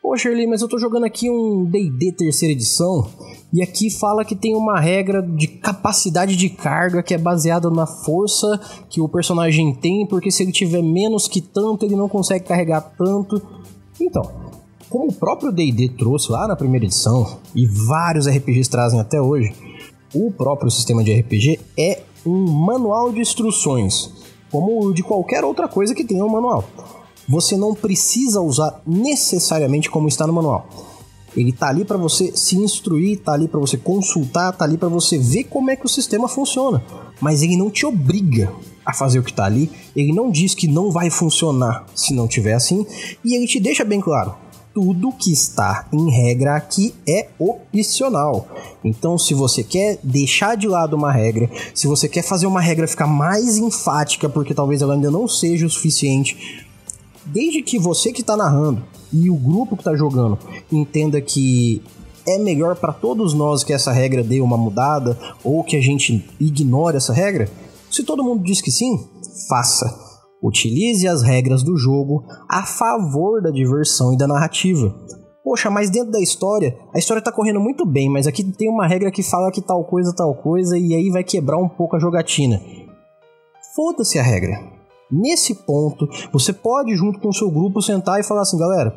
Poxa, 0.02 0.30
Shirley, 0.30 0.46
mas 0.46 0.62
eu 0.62 0.68
tô 0.68 0.78
jogando 0.78 1.04
aqui 1.04 1.28
um 1.28 1.62
D&D 1.66 2.12
terceira 2.12 2.52
edição 2.52 3.06
e 3.52 3.62
aqui 3.62 3.90
fala 3.90 4.24
que 4.24 4.34
tem 4.34 4.56
uma 4.56 4.80
regra 4.80 5.20
de 5.20 5.46
capacidade 5.46 6.36
de 6.36 6.48
carga 6.48 7.02
que 7.02 7.12
é 7.12 7.18
baseada 7.18 7.68
na 7.68 7.86
força 7.86 8.58
que 8.88 8.98
o 8.98 9.08
personagem 9.10 9.74
tem, 9.74 10.06
porque 10.06 10.30
se 10.30 10.42
ele 10.42 10.52
tiver 10.52 10.82
menos 10.82 11.28
que 11.28 11.42
tanto, 11.42 11.84
ele 11.84 11.96
não 11.96 12.08
consegue 12.08 12.46
carregar 12.46 12.80
tanto. 12.96 13.42
Então, 14.00 14.22
como 14.88 15.08
o 15.08 15.12
próprio 15.12 15.52
D&D 15.52 15.90
trouxe 15.90 16.32
lá 16.32 16.48
na 16.48 16.56
primeira 16.56 16.86
edição 16.86 17.38
e 17.54 17.66
vários 17.66 18.26
RPGs 18.26 18.70
trazem 18.70 18.98
até 18.98 19.20
hoje, 19.20 19.52
o 20.14 20.32
próprio 20.32 20.70
sistema 20.70 21.04
de 21.04 21.12
RPG 21.12 21.60
é 21.78 22.00
um 22.24 22.50
manual 22.50 23.12
de 23.12 23.20
instruções, 23.20 24.10
como 24.50 24.82
o 24.82 24.94
de 24.94 25.02
qualquer 25.02 25.44
outra 25.44 25.68
coisa 25.68 25.94
que 25.94 26.04
tenha 26.04 26.24
um 26.24 26.30
manual 26.30 26.64
você 27.30 27.56
não 27.56 27.76
precisa 27.76 28.40
usar 28.40 28.82
necessariamente 28.84 29.88
como 29.88 30.08
está 30.08 30.26
no 30.26 30.32
manual. 30.32 30.68
Ele 31.36 31.52
tá 31.52 31.68
ali 31.68 31.84
para 31.84 31.96
você 31.96 32.36
se 32.36 32.56
instruir, 32.56 33.20
tá 33.20 33.32
ali 33.34 33.46
para 33.46 33.60
você 33.60 33.76
consultar, 33.76 34.52
tá 34.52 34.64
ali 34.64 34.76
para 34.76 34.88
você 34.88 35.16
ver 35.16 35.44
como 35.44 35.70
é 35.70 35.76
que 35.76 35.86
o 35.86 35.88
sistema 35.88 36.26
funciona. 36.26 36.82
Mas 37.20 37.40
ele 37.44 37.56
não 37.56 37.70
te 37.70 37.86
obriga 37.86 38.52
a 38.84 38.92
fazer 38.92 39.20
o 39.20 39.22
que 39.22 39.32
tá 39.32 39.44
ali, 39.44 39.70
ele 39.94 40.12
não 40.12 40.28
diz 40.28 40.56
que 40.56 40.66
não 40.66 40.90
vai 40.90 41.08
funcionar 41.08 41.86
se 41.94 42.12
não 42.12 42.26
tiver 42.26 42.54
assim, 42.54 42.84
e 43.24 43.36
ele 43.36 43.46
te 43.46 43.60
deixa 43.60 43.84
bem 43.84 44.00
claro: 44.00 44.34
tudo 44.74 45.12
que 45.12 45.32
está 45.32 45.86
em 45.92 46.10
regra 46.10 46.56
aqui 46.56 46.92
é 47.08 47.28
opcional. 47.38 48.48
Então, 48.82 49.16
se 49.16 49.34
você 49.34 49.62
quer 49.62 50.00
deixar 50.02 50.56
de 50.56 50.66
lado 50.66 50.96
uma 50.96 51.12
regra, 51.12 51.48
se 51.72 51.86
você 51.86 52.08
quer 52.08 52.22
fazer 52.22 52.46
uma 52.46 52.60
regra 52.60 52.88
ficar 52.88 53.06
mais 53.06 53.56
enfática, 53.56 54.28
porque 54.28 54.52
talvez 54.52 54.82
ela 54.82 54.94
ainda 54.94 55.12
não 55.12 55.28
seja 55.28 55.66
o 55.66 55.70
suficiente, 55.70 56.66
desde 57.32 57.62
que 57.62 57.78
você 57.78 58.12
que 58.12 58.20
está 58.20 58.36
narrando 58.36 58.82
e 59.12 59.30
o 59.30 59.36
grupo 59.36 59.76
que 59.76 59.82
está 59.82 59.96
jogando 59.96 60.38
entenda 60.70 61.20
que 61.20 61.82
é 62.26 62.38
melhor 62.38 62.76
para 62.76 62.92
todos 62.92 63.34
nós 63.34 63.64
que 63.64 63.72
essa 63.72 63.92
regra 63.92 64.22
dê 64.22 64.40
uma 64.40 64.56
mudada 64.56 65.18
ou 65.42 65.64
que 65.64 65.76
a 65.76 65.80
gente 65.80 66.24
ignore 66.38 66.96
essa 66.96 67.12
regra, 67.12 67.48
se 67.90 68.04
todo 68.04 68.24
mundo 68.24 68.44
diz 68.44 68.60
que 68.60 68.70
sim, 68.70 69.08
faça. 69.48 70.10
Utilize 70.42 71.06
as 71.06 71.22
regras 71.22 71.62
do 71.62 71.76
jogo 71.76 72.24
a 72.48 72.64
favor 72.64 73.42
da 73.42 73.50
diversão 73.50 74.12
e 74.14 74.16
da 74.16 74.26
narrativa. 74.26 74.94
Poxa, 75.44 75.70
mas 75.70 75.90
dentro 75.90 76.12
da 76.12 76.20
história, 76.20 76.76
a 76.94 76.98
história 76.98 77.22
tá 77.22 77.32
correndo 77.32 77.60
muito 77.60 77.84
bem, 77.84 78.08
mas 78.08 78.26
aqui 78.26 78.44
tem 78.44 78.68
uma 78.68 78.86
regra 78.86 79.10
que 79.10 79.22
fala 79.22 79.50
que 79.50 79.60
tal 79.60 79.84
coisa, 79.84 80.14
tal 80.14 80.34
coisa, 80.34 80.78
e 80.78 80.94
aí 80.94 81.10
vai 81.10 81.24
quebrar 81.24 81.58
um 81.58 81.68
pouco 81.68 81.96
a 81.96 81.98
jogatina. 81.98 82.60
Foda-se 83.74 84.18
a 84.18 84.22
regra. 84.22 84.79
Nesse 85.10 85.54
ponto, 85.54 86.08
você 86.32 86.52
pode, 86.52 86.94
junto 86.94 87.20
com 87.20 87.28
o 87.28 87.34
seu 87.34 87.50
grupo, 87.50 87.82
sentar 87.82 88.20
e 88.20 88.24
falar 88.24 88.42
assim, 88.42 88.58
galera, 88.58 88.94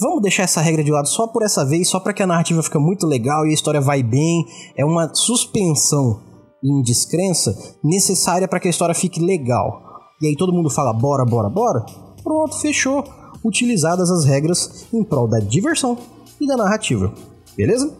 vamos 0.00 0.22
deixar 0.22 0.42
essa 0.42 0.60
regra 0.60 0.84
de 0.84 0.90
lado 0.90 1.08
só 1.08 1.26
por 1.26 1.42
essa 1.42 1.64
vez, 1.64 1.88
só 1.88 1.98
para 1.98 2.12
que 2.12 2.22
a 2.22 2.26
narrativa 2.26 2.62
fique 2.62 2.78
muito 2.78 3.06
legal 3.06 3.46
e 3.46 3.50
a 3.50 3.54
história 3.54 3.80
vai 3.80 4.02
bem. 4.02 4.44
É 4.76 4.84
uma 4.84 5.12
suspensão 5.14 6.20
em 6.62 6.82
descrença 6.82 7.56
necessária 7.82 8.48
para 8.48 8.60
que 8.60 8.68
a 8.68 8.70
história 8.70 8.94
fique 8.94 9.20
legal. 9.20 9.82
E 10.20 10.26
aí 10.26 10.36
todo 10.36 10.52
mundo 10.52 10.70
fala, 10.70 10.92
bora, 10.92 11.24
bora, 11.24 11.48
bora. 11.48 11.84
Pronto, 12.22 12.58
fechou. 12.58 13.04
Utilizadas 13.44 14.10
as 14.10 14.24
regras 14.24 14.86
em 14.92 15.04
prol 15.04 15.28
da 15.28 15.38
diversão 15.38 15.96
e 16.40 16.46
da 16.46 16.56
narrativa. 16.56 17.12
Beleza? 17.56 17.94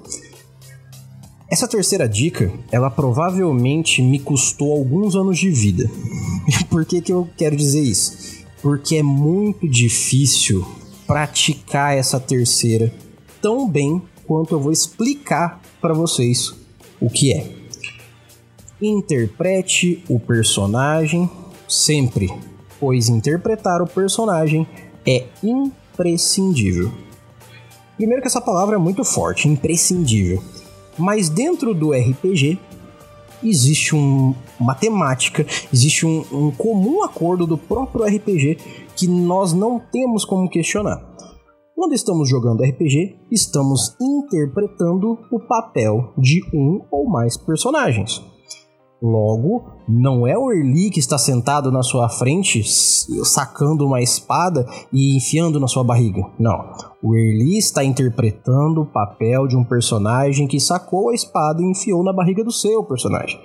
Essa 1.49 1.69
terceira 1.69 2.09
dica, 2.09 2.53
ela 2.73 2.91
provavelmente 2.91 4.03
me 4.03 4.19
custou 4.19 4.73
alguns 4.73 5.15
anos 5.15 5.39
de 5.39 5.49
vida. 5.49 5.89
Por 6.69 6.85
que, 6.85 7.01
que 7.01 7.13
eu 7.13 7.29
quero 7.37 7.57
dizer 7.57 7.83
isso? 7.83 8.45
Porque 8.61 8.97
é 8.97 9.03
muito 9.03 9.69
difícil 9.69 10.67
praticar 11.07 11.97
essa 11.97 12.19
terceira 12.19 12.93
tão 13.41 13.69
bem 13.69 14.03
quanto 14.27 14.55
eu 14.55 14.61
vou 14.61 14.73
explicar 14.73 15.61
para 15.81 15.95
vocês 15.95 16.53
o 17.01 17.09
que 17.09 17.33
é. 17.33 17.49
Interprete 18.83 20.03
o 20.09 20.19
personagem 20.19 21.31
sempre, 21.69 22.29
pois 22.81 23.09
interpretar 23.09 23.81
o 23.81 23.87
personagem 23.87 24.67
é 25.07 25.27
imprescindível. 25.45 26.91
Primeiro 27.97 28.21
que 28.21 28.29
essa 28.29 28.41
palavra 28.41 28.75
é 28.75 28.79
muito 28.79 29.05
forte, 29.05 29.49
imprescindível. 29.49 30.43
Mas 30.99 31.29
dentro 31.29 31.75
do 31.75 31.93
RPG 31.93 32.59
existe 33.43 33.95
um, 33.95 34.35
uma 34.59 34.75
temática, 34.75 35.47
existe 35.73 36.07
um, 36.07 36.25
um 36.33 36.51
comum 36.51 37.03
acordo 37.05 37.47
do 37.47 37.59
próprio 37.59 38.05
RPG 38.05 38.59
que 38.97 39.07
nós 39.07 39.53
não 39.53 39.79
temos 39.79 40.25
como 40.25 40.49
questionar. 40.49 41.15
Quando 41.75 41.93
estamos 41.93 42.29
jogando 42.29 42.63
RPG, 42.63 43.17
estamos 43.31 43.95
interpretando 44.01 45.19
o 45.31 45.39
papel 45.39 46.15
de 46.17 46.43
um 46.55 46.81
ou 46.91 47.07
mais 47.09 47.37
personagens. 47.37 48.25
Logo, 49.07 49.65
não 49.89 50.27
é 50.27 50.37
o 50.37 50.51
Erli 50.51 50.91
que 50.91 50.99
está 50.99 51.17
sentado 51.17 51.71
na 51.71 51.85
sua 51.85 52.09
frente, 52.09 52.65
sacando 53.25 53.87
uma 53.87 54.03
espada 54.03 54.67
e 54.93 55.17
enfiando 55.17 55.61
na 55.61 55.69
sua 55.69 55.85
barriga. 55.85 56.23
Não. 56.41 56.75
O 57.01 57.15
Erli 57.15 57.57
está 57.57 57.85
interpretando 57.85 58.83
o 58.83 58.87
papel 58.87 59.47
de 59.47 59.57
um 59.57 59.63
personagem 59.63 60.49
que 60.49 60.59
sacou 60.59 61.11
a 61.11 61.15
espada 61.15 61.63
e 61.63 61.71
enfiou 61.71 62.03
na 62.03 62.13
barriga 62.13 62.43
do 62.43 62.51
seu 62.51 62.83
personagem. 62.83 63.39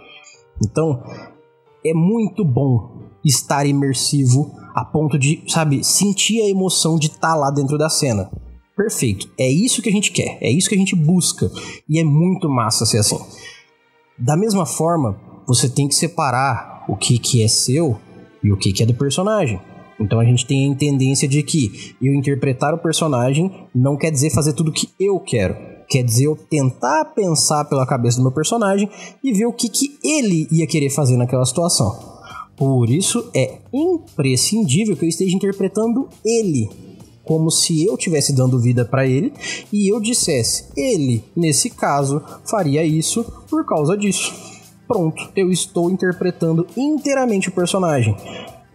Então, 0.65 1.03
é 1.85 1.93
muito 1.93 2.43
bom 2.43 3.11
estar 3.23 3.67
imersivo 3.67 4.51
a 4.73 4.83
ponto 4.83 5.19
de, 5.19 5.43
sabe, 5.47 5.83
sentir 5.83 6.41
a 6.41 6.49
emoção 6.49 6.97
de 6.97 7.05
estar 7.05 7.33
tá 7.33 7.35
lá 7.35 7.51
dentro 7.51 7.77
da 7.77 7.87
cena. 7.87 8.31
Perfeito. 8.75 9.29
É 9.37 9.47
isso 9.47 9.79
que 9.79 9.89
a 9.89 9.91
gente 9.91 10.11
quer, 10.11 10.39
é 10.41 10.49
isso 10.49 10.67
que 10.67 10.73
a 10.73 10.79
gente 10.79 10.95
busca. 10.95 11.51
E 11.87 11.99
é 11.99 12.03
muito 12.03 12.49
massa 12.49 12.83
ser 12.83 12.97
assim. 12.97 13.19
Da 14.17 14.35
mesma 14.35 14.65
forma, 14.65 15.29
você 15.47 15.69
tem 15.69 15.87
que 15.87 15.95
separar 15.95 16.85
o 16.87 16.95
que, 16.95 17.17
que 17.17 17.43
é 17.43 17.47
seu 17.47 17.97
e 18.43 18.51
o 18.51 18.57
que, 18.57 18.73
que 18.73 18.83
é 18.83 18.85
do 18.85 18.93
personagem. 18.93 19.59
Então 19.99 20.19
a 20.19 20.25
gente 20.25 20.45
tem 20.45 20.73
a 20.73 20.75
tendência 20.75 21.27
de 21.27 21.43
que 21.43 21.95
eu 22.01 22.13
interpretar 22.13 22.73
o 22.73 22.79
personagem 22.79 23.51
não 23.73 23.95
quer 23.95 24.11
dizer 24.11 24.31
fazer 24.31 24.53
tudo 24.53 24.71
que 24.71 24.89
eu 24.99 25.19
quero. 25.19 25.55
Quer 25.87 26.03
dizer 26.03 26.25
eu 26.25 26.35
tentar 26.35 27.05
pensar 27.13 27.65
pela 27.65 27.85
cabeça 27.85 28.17
do 28.17 28.23
meu 28.23 28.31
personagem 28.31 28.89
e 29.23 29.31
ver 29.31 29.45
o 29.45 29.53
que, 29.53 29.69
que 29.69 29.97
ele 30.03 30.47
ia 30.51 30.65
querer 30.65 30.89
fazer 30.89 31.17
naquela 31.17 31.45
situação. 31.45 32.11
Por 32.55 32.89
isso 32.89 33.29
é 33.35 33.59
imprescindível 33.73 34.95
que 34.95 35.05
eu 35.05 35.09
esteja 35.09 35.35
interpretando 35.35 36.07
ele, 36.25 36.69
como 37.23 37.51
se 37.51 37.85
eu 37.85 37.95
estivesse 37.95 38.33
dando 38.33 38.59
vida 38.59 38.85
para 38.85 39.05
ele 39.07 39.33
e 39.71 39.91
eu 39.91 39.99
dissesse, 39.99 40.65
ele, 40.75 41.23
nesse 41.35 41.69
caso, 41.69 42.21
faria 42.45 42.83
isso 42.83 43.23
por 43.49 43.65
causa 43.65 43.97
disso 43.97 44.50
pronto, 44.91 45.31
eu 45.37 45.49
estou 45.49 45.89
interpretando 45.89 46.67
inteiramente 46.75 47.47
o 47.47 47.51
personagem. 47.53 48.13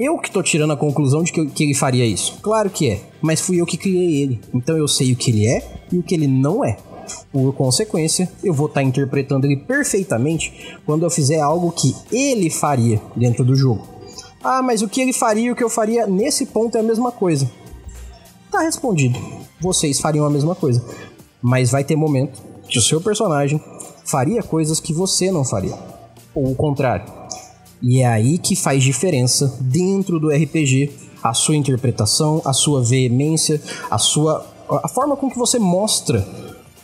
Eu 0.00 0.18
que 0.18 0.30
tô 0.30 0.42
tirando 0.42 0.73
a 0.73 0.76
conclusão 0.76 1.23
de 1.23 1.30
que, 1.30 1.46
que, 1.46 1.64
ele 1.64 1.75
faria 1.75 2.06
isso. 2.06 2.38
Claro 2.40 2.70
que 2.70 2.88
é, 2.88 3.00
mas 3.20 3.42
fui 3.42 3.61
eu 3.61 3.66
que 3.66 3.76
criei 3.76 4.23
ele. 4.23 4.40
Então 4.54 4.78
eu 4.78 4.88
sei 4.88 5.12
o 5.12 5.16
que 5.16 5.30
ele 5.30 5.46
é 5.46 5.62
e 5.92 5.99
o 5.99 6.02
que 6.02 6.14
ele 6.14 6.26
não 6.26 6.64
é. 6.64 6.78
Por 7.30 7.52
consequência, 7.52 8.30
eu 8.42 8.54
vou 8.54 8.66
estar 8.66 8.80
tá 8.80 8.87
interpretando 8.87 9.44
ele 9.44 9.58
perfeitamente 9.58 10.78
quando 10.87 11.04
eu 11.04 11.11
fizer 11.11 11.40
algo 11.40 11.70
que 11.70 11.94
ele 12.11 12.49
faria 12.49 13.00
dentro 13.14 13.44
do 13.44 13.54
jogo. 13.54 13.87
Ah, 14.42 14.62
mas 14.62 14.80
o 14.80 14.88
que 14.88 15.02
ele 15.02 15.12
faria 15.12 15.49
e 15.49 15.50
o 15.50 15.56
que 15.56 15.64
eu 15.64 15.70
faria 15.70 16.06
nesse 16.06 16.46
ponto 16.46 16.76
é 16.78 16.80
a 16.80 16.82
mesma 16.82 17.12
coisa. 17.12 17.50
Tá 18.50 18.61
respondido. 18.61 19.18
Vocês 19.61 20.00
fariam 20.00 20.25
a 20.25 20.30
mesma 20.30 20.54
coisa. 20.54 20.82
Mas 21.42 21.70
vai 21.70 21.85
ter 21.85 21.94
momento 21.94 22.40
que 22.66 22.78
o 22.78 22.82
seu 22.82 23.02
personagem 23.02 23.61
faria 24.04 24.42
coisas 24.42 24.80
que 24.80 24.94
você 24.94 25.30
não 25.30 25.44
faria 25.44 25.96
ou 26.37 26.52
o 26.52 26.55
contrário. 26.55 27.11
E 27.83 28.00
é 28.00 28.07
aí 28.07 28.38
que 28.38 28.55
faz 28.55 28.85
diferença 28.85 29.59
dentro 29.61 30.21
do 30.21 30.28
RPG 30.28 30.93
a 31.23 31.35
sua 31.35 31.57
interpretação, 31.57 32.40
a 32.45 32.52
sua 32.52 32.83
veemência, 32.83 33.61
a 33.90 33.99
sua 33.99 34.47
a 34.69 34.88
forma 34.88 35.16
com 35.16 35.31
que 35.31 35.38
você 35.38 35.59
mostra 35.59 36.26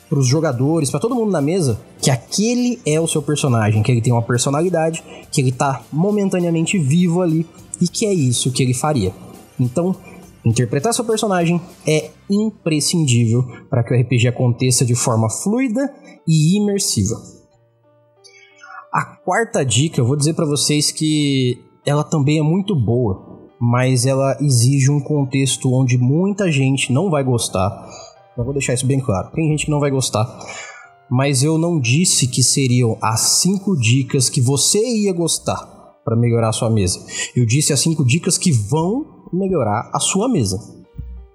pros 0.09 0.27
jogadores, 0.27 0.91
para 0.91 1.01
todo 1.01 1.15
mundo 1.15 1.33
na 1.33 1.41
mesa, 1.41 1.81
que 2.01 2.11
aquele 2.11 2.79
é 2.87 3.01
o 3.01 3.09
seu 3.09 3.23
personagem, 3.23 3.83
que 3.83 3.91
ele 3.91 4.01
tem 4.01 4.13
uma 4.13 4.23
personalidade, 4.23 5.03
que 5.33 5.41
ele 5.41 5.51
tá 5.51 5.83
momentaneamente 5.91 6.79
vivo 6.79 7.23
ali 7.23 7.47
e 7.81 7.89
que 7.89 8.07
é 8.07 8.13
isso 8.13 8.53
que 8.53 8.63
ele 8.63 8.75
faria. 8.75 9.13
Então, 9.59 9.97
interpretar 10.45 10.95
seu 10.95 11.05
personagem 11.05 11.61
é 11.87 12.11
imprescindível 12.31 13.45
para 13.69 13.83
que 13.83 13.95
o 13.95 14.01
RPG 14.01 14.29
aconteça 14.29 14.85
de 14.85 14.95
forma 14.95 15.29
fluida 15.29 15.93
e 16.29 16.57
imersiva. 16.57 17.42
A 18.93 19.05
quarta 19.05 19.65
dica, 19.65 20.01
eu 20.01 20.07
vou 20.07 20.17
dizer 20.17 20.35
para 20.35 20.47
vocês 20.47 20.91
que 20.91 21.59
ela 21.87 22.05
também 22.05 22.39
é 22.39 22.43
muito 22.43 22.77
boa, 22.77 23.49
mas 23.59 24.05
ela 24.07 24.37
exige 24.41 24.91
um 24.91 25.01
contexto 25.01 25.73
onde 25.73 25.97
muita 25.97 26.51
gente 26.53 26.93
não 26.93 27.11
vai 27.11 27.25
gostar 27.25 27.89
eu 28.37 28.45
vou 28.45 28.53
deixar 28.53 28.73
isso 28.73 28.87
bem 28.87 29.01
claro. 29.01 29.31
Tem 29.33 29.49
gente 29.49 29.67
que 29.67 29.71
não 29.71 29.81
vai 29.81 29.91
gostar. 29.91 30.27
Mas 31.11 31.43
eu 31.43 31.59
não 31.59 31.79
disse 31.79 32.27
que 32.27 32.43
seriam 32.43 32.97
as 33.03 33.21
cinco 33.21 33.77
dicas 33.77 34.31
que 34.31 34.41
você 34.41 34.79
ia 34.79 35.13
gostar 35.13 35.59
para 36.05 36.17
melhorar 36.17 36.49
a 36.49 36.53
sua 36.53 36.71
mesa. 36.71 37.05
Eu 37.37 37.45
disse 37.45 37.73
as 37.73 37.81
cinco 37.81 38.05
dicas 38.05 38.39
que 38.39 38.51
vão 38.51 39.27
melhorar 39.33 39.91
a 39.93 40.01
sua 40.01 40.29
mesa. 40.29 40.59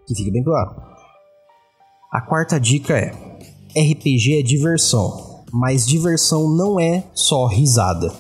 Que 0.08 0.16
fique 0.16 0.32
bem 0.32 0.44
claro. 0.44 0.76
A 2.12 2.22
quarta 2.22 2.60
dica 2.60 2.98
é: 2.98 3.12
RPG 3.76 4.40
é 4.40 4.42
diversão, 4.42 5.27
mas 5.52 5.86
diversão 5.86 6.50
não 6.50 6.80
é 6.80 7.04
só 7.14 7.46
risada. 7.46 8.14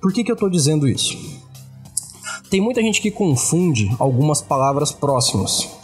Por 0.00 0.12
que, 0.12 0.22
que 0.22 0.30
eu 0.30 0.34
estou 0.34 0.50
dizendo 0.50 0.88
isso? 0.88 1.16
Tem 2.50 2.60
muita 2.60 2.80
gente 2.80 3.00
que 3.00 3.10
confunde 3.10 3.90
algumas 3.98 4.40
palavras 4.40 4.92
próximas 4.92 5.76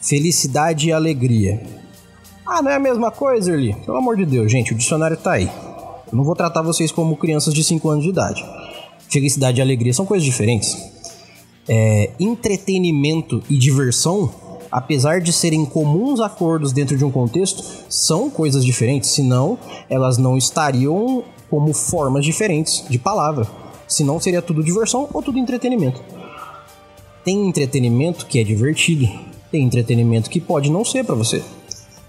felicidade 0.00 0.88
e 0.88 0.92
alegria. 0.92 1.62
Ah, 2.46 2.62
não 2.62 2.70
é 2.70 2.76
a 2.76 2.80
mesma 2.80 3.10
coisa, 3.10 3.52
Erli? 3.52 3.74
Pelo 3.84 3.98
amor 3.98 4.16
de 4.16 4.24
Deus, 4.24 4.50
gente, 4.50 4.72
o 4.72 4.76
dicionário 4.76 5.16
tá 5.16 5.32
aí. 5.32 5.44
Eu 6.10 6.16
não 6.16 6.24
vou 6.24 6.34
tratar 6.34 6.62
vocês 6.62 6.90
como 6.90 7.16
crianças 7.16 7.54
de 7.54 7.62
5 7.62 7.88
anos 7.88 8.04
de 8.04 8.10
idade. 8.10 8.44
Felicidade 9.08 9.60
e 9.60 9.62
alegria 9.62 9.92
são 9.92 10.06
coisas 10.06 10.24
diferentes. 10.24 10.76
É, 11.68 12.10
entretenimento 12.18 13.42
e 13.48 13.56
diversão, 13.56 14.32
apesar 14.70 15.20
de 15.20 15.32
serem 15.32 15.64
comuns 15.64 16.20
acordos 16.20 16.72
dentro 16.72 16.96
de 16.96 17.04
um 17.04 17.10
contexto, 17.10 17.62
são 17.88 18.30
coisas 18.30 18.64
diferentes, 18.64 19.10
senão 19.10 19.58
elas 19.88 20.18
não 20.18 20.36
estariam 20.36 21.24
como 21.48 21.72
formas 21.72 22.24
diferentes 22.24 22.84
de 22.88 22.98
palavra. 22.98 23.46
Senão 23.88 24.20
seria 24.20 24.40
tudo 24.40 24.62
diversão 24.62 25.08
ou 25.12 25.22
tudo 25.22 25.38
entretenimento. 25.38 26.00
Tem 27.24 27.48
entretenimento 27.48 28.26
que 28.26 28.38
é 28.38 28.44
divertido, 28.44 29.08
tem 29.50 29.64
entretenimento 29.64 30.30
que 30.30 30.40
pode 30.40 30.70
não 30.70 30.84
ser 30.84 31.04
para 31.04 31.14
você. 31.14 31.42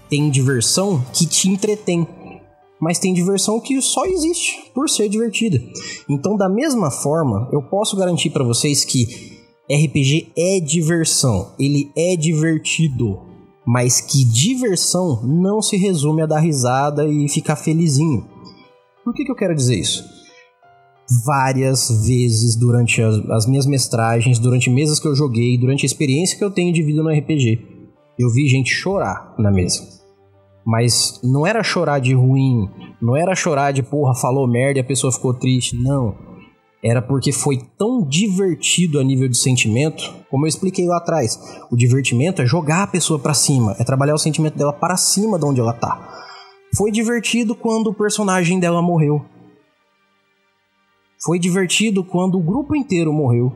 Tem 0.08 0.30
diversão 0.30 1.04
que 1.12 1.26
te 1.26 1.48
entretém, 1.48 2.06
mas 2.80 2.98
tem 2.98 3.12
diversão 3.12 3.58
que 3.58 3.80
só 3.82 4.04
existe 4.04 4.70
por 4.74 4.88
ser 4.88 5.08
divertida. 5.08 5.60
Então, 6.08 6.36
da 6.36 6.48
mesma 6.48 6.90
forma, 6.90 7.48
eu 7.52 7.62
posso 7.62 7.96
garantir 7.96 8.30
para 8.30 8.44
vocês 8.44 8.84
que 8.84 9.31
RPG 9.74 10.32
é 10.36 10.60
diversão, 10.60 11.52
ele 11.58 11.90
é 11.96 12.16
divertido, 12.16 13.20
mas 13.66 14.00
que 14.00 14.24
diversão 14.24 15.22
não 15.22 15.62
se 15.62 15.76
resume 15.76 16.22
a 16.22 16.26
dar 16.26 16.40
risada 16.40 17.06
e 17.06 17.28
ficar 17.28 17.56
felizinho. 17.56 18.26
Por 19.04 19.14
que, 19.14 19.24
que 19.24 19.30
eu 19.30 19.36
quero 19.36 19.54
dizer 19.54 19.78
isso? 19.78 20.04
várias 21.24 22.06
vezes 22.06 22.56
durante 22.56 23.02
as, 23.02 23.14
as, 23.30 23.46
minhas 23.46 23.66
mestragens, 23.66 24.38
durante 24.38 24.70
mesas 24.70 24.98
que 24.98 25.06
eu 25.06 25.14
joguei, 25.14 25.58
durante 25.58 25.84
a 25.84 25.86
experiência 25.86 26.38
que 26.38 26.44
eu 26.44 26.50
tenho 26.50 26.72
de 26.72 26.82
vida 26.82 27.02
no 27.02 27.10
RPG. 27.10 27.60
Eu 28.18 28.30
vi 28.30 28.48
gente 28.48 28.70
chorar 28.70 29.34
na 29.38 29.50
mesa. 29.50 29.82
Mas 30.64 31.20
não 31.22 31.46
era 31.46 31.62
chorar 31.62 31.98
de 31.98 32.14
ruim, 32.14 32.68
não 33.00 33.16
era 33.16 33.34
chorar 33.34 33.72
de 33.72 33.82
porra, 33.82 34.14
falou 34.14 34.46
merda 34.46 34.78
e 34.78 34.82
a 34.82 34.84
pessoa 34.84 35.12
ficou 35.12 35.34
triste, 35.34 35.76
não. 35.76 36.14
Era 36.84 37.00
porque 37.00 37.30
foi 37.30 37.58
tão 37.78 38.02
divertido 38.02 38.98
a 38.98 39.04
nível 39.04 39.28
de 39.28 39.36
sentimento, 39.36 40.12
como 40.28 40.44
eu 40.44 40.48
expliquei 40.48 40.84
lá 40.86 40.96
atrás. 40.96 41.38
O 41.70 41.76
divertimento 41.76 42.42
é 42.42 42.46
jogar 42.46 42.82
a 42.82 42.86
pessoa 42.88 43.20
para 43.20 43.34
cima, 43.34 43.76
é 43.78 43.84
trabalhar 43.84 44.14
o 44.14 44.18
sentimento 44.18 44.58
dela 44.58 44.72
para 44.72 44.96
cima 44.96 45.38
de 45.38 45.44
onde 45.44 45.60
ela 45.60 45.72
tá. 45.72 46.24
Foi 46.76 46.90
divertido 46.90 47.54
quando 47.54 47.88
o 47.88 47.94
personagem 47.94 48.58
dela 48.58 48.82
morreu. 48.82 49.24
Foi 51.24 51.38
divertido 51.38 52.02
quando 52.02 52.36
o 52.36 52.42
grupo 52.42 52.74
inteiro 52.74 53.12
morreu. 53.12 53.52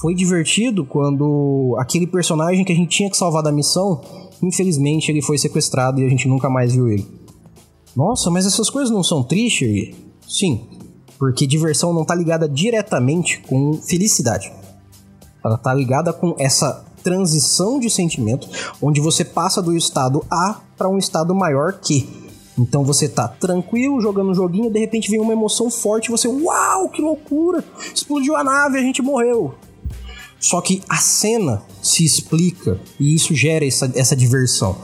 Foi 0.00 0.14
divertido 0.14 0.86
quando 0.86 1.76
aquele 1.78 2.06
personagem 2.06 2.64
que 2.64 2.72
a 2.72 2.74
gente 2.74 2.96
tinha 2.96 3.10
que 3.10 3.16
salvar 3.16 3.42
da 3.42 3.52
missão, 3.52 4.00
infelizmente 4.42 5.10
ele 5.10 5.20
foi 5.20 5.36
sequestrado 5.36 6.00
e 6.00 6.06
a 6.06 6.08
gente 6.08 6.28
nunca 6.28 6.48
mais 6.48 6.72
viu 6.72 6.88
ele. 6.88 7.06
Nossa, 7.94 8.30
mas 8.30 8.46
essas 8.46 8.70
coisas 8.70 8.90
não 8.90 9.02
são 9.02 9.22
tristes? 9.24 9.94
Sim, 10.26 10.67
porque 11.18 11.46
diversão 11.46 11.92
não 11.92 12.02
está 12.02 12.14
ligada 12.14 12.48
diretamente 12.48 13.40
com 13.40 13.74
felicidade. 13.74 14.52
Ela 15.44 15.56
está 15.56 15.74
ligada 15.74 16.12
com 16.12 16.34
essa 16.38 16.84
transição 17.02 17.78
de 17.78 17.88
sentimento, 17.90 18.48
onde 18.82 19.00
você 19.00 19.24
passa 19.24 19.62
do 19.62 19.76
estado 19.76 20.24
A 20.30 20.60
para 20.76 20.88
um 20.88 20.98
estado 20.98 21.34
maior 21.34 21.74
que. 21.74 22.08
Então 22.58 22.84
você 22.84 23.08
tá 23.08 23.28
tranquilo 23.28 24.00
jogando 24.00 24.30
um 24.30 24.34
joguinho, 24.34 24.70
de 24.70 24.78
repente 24.78 25.10
vem 25.10 25.20
uma 25.20 25.32
emoção 25.32 25.70
forte, 25.70 26.10
você, 26.10 26.26
uau, 26.26 26.88
que 26.88 27.00
loucura! 27.00 27.64
Explodiu 27.94 28.36
a 28.36 28.42
nave, 28.42 28.78
a 28.78 28.82
gente 28.82 29.00
morreu. 29.00 29.54
Só 30.40 30.60
que 30.60 30.82
a 30.88 30.96
cena 30.96 31.62
se 31.82 32.04
explica 32.04 32.80
e 32.98 33.14
isso 33.14 33.34
gera 33.34 33.66
essa, 33.66 33.90
essa 33.94 34.14
diversão. 34.14 34.76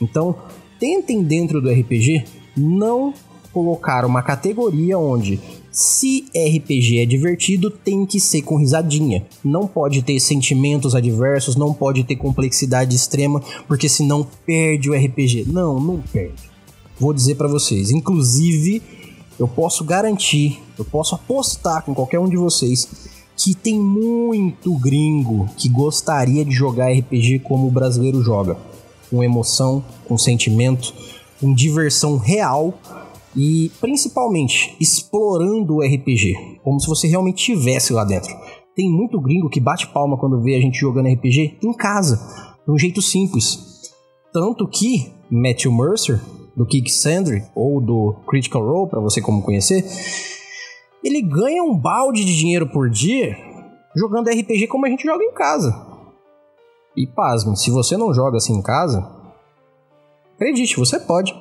Então, 0.00 0.34
tentem 0.78 1.22
dentro 1.22 1.60
do 1.60 1.70
RPG 1.70 2.24
não 2.56 3.12
colocar 3.52 4.04
uma 4.04 4.22
categoria 4.22 4.98
onde 4.98 5.40
se 5.80 6.24
RPG 6.34 6.98
é 6.98 7.06
divertido, 7.06 7.70
tem 7.70 8.04
que 8.04 8.18
ser 8.18 8.42
com 8.42 8.56
risadinha. 8.56 9.26
Não 9.44 9.66
pode 9.66 10.02
ter 10.02 10.18
sentimentos 10.18 10.94
adversos, 10.94 11.54
não 11.54 11.72
pode 11.72 12.02
ter 12.04 12.16
complexidade 12.16 12.96
extrema, 12.96 13.40
porque 13.66 13.88
senão 13.88 14.26
perde 14.44 14.90
o 14.90 14.94
RPG. 14.94 15.44
Não, 15.46 15.78
não 15.80 16.00
perde 16.00 16.48
vou 16.98 17.12
dizer 17.12 17.36
para 17.36 17.48
vocês. 17.48 17.90
Inclusive, 17.90 18.82
eu 19.38 19.46
posso 19.46 19.84
garantir, 19.84 20.60
eu 20.78 20.84
posso 20.84 21.14
apostar 21.14 21.82
com 21.84 21.94
qualquer 21.94 22.18
um 22.18 22.28
de 22.28 22.36
vocês 22.36 22.88
que 23.36 23.54
tem 23.54 23.78
muito 23.78 24.76
gringo 24.78 25.48
que 25.56 25.68
gostaria 25.68 26.44
de 26.44 26.50
jogar 26.50 26.92
RPG 26.92 27.40
como 27.40 27.68
o 27.68 27.70
brasileiro 27.70 28.20
joga, 28.20 28.56
com 29.08 29.22
emoção, 29.22 29.84
com 30.08 30.18
sentimento, 30.18 30.92
com 31.40 31.54
diversão 31.54 32.16
real 32.16 32.74
e 33.36 33.70
principalmente 33.80 34.76
explorando 34.80 35.76
o 35.76 35.80
RPG, 35.80 36.60
como 36.62 36.80
se 36.80 36.86
você 36.86 37.06
realmente 37.06 37.38
estivesse 37.38 37.92
lá 37.92 38.04
dentro. 38.04 38.34
Tem 38.74 38.90
muito 38.90 39.20
gringo 39.20 39.50
que 39.50 39.60
bate 39.60 39.88
palma 39.88 40.16
quando 40.16 40.40
vê 40.40 40.54
a 40.54 40.60
gente 40.60 40.78
jogando 40.78 41.08
RPG 41.08 41.58
em 41.62 41.72
casa, 41.72 42.16
de 42.64 42.72
um 42.72 42.78
jeito 42.78 43.02
simples. 43.02 43.92
Tanto 44.32 44.68
que 44.68 45.12
Matthew 45.30 45.72
Mercer, 45.72 46.20
do 46.56 46.66
Kicksandry 46.66 47.42
ou 47.54 47.80
do 47.80 48.14
Critical 48.26 48.64
Role, 48.64 48.90
para 48.90 49.00
você 49.00 49.20
como 49.20 49.42
conhecer, 49.42 49.84
ele 51.02 51.22
ganha 51.22 51.62
um 51.62 51.76
balde 51.76 52.24
de 52.24 52.36
dinheiro 52.36 52.68
por 52.68 52.90
dia 52.90 53.36
jogando 53.96 54.28
RPG 54.28 54.66
como 54.68 54.86
a 54.86 54.88
gente 54.88 55.04
joga 55.04 55.24
em 55.24 55.32
casa. 55.32 55.86
E 56.96 57.06
pasme, 57.06 57.56
se 57.56 57.70
você 57.70 57.96
não 57.96 58.12
joga 58.12 58.38
assim 58.38 58.54
em 58.54 58.62
casa, 58.62 59.08
acredite, 60.34 60.76
você 60.76 60.98
pode. 60.98 61.32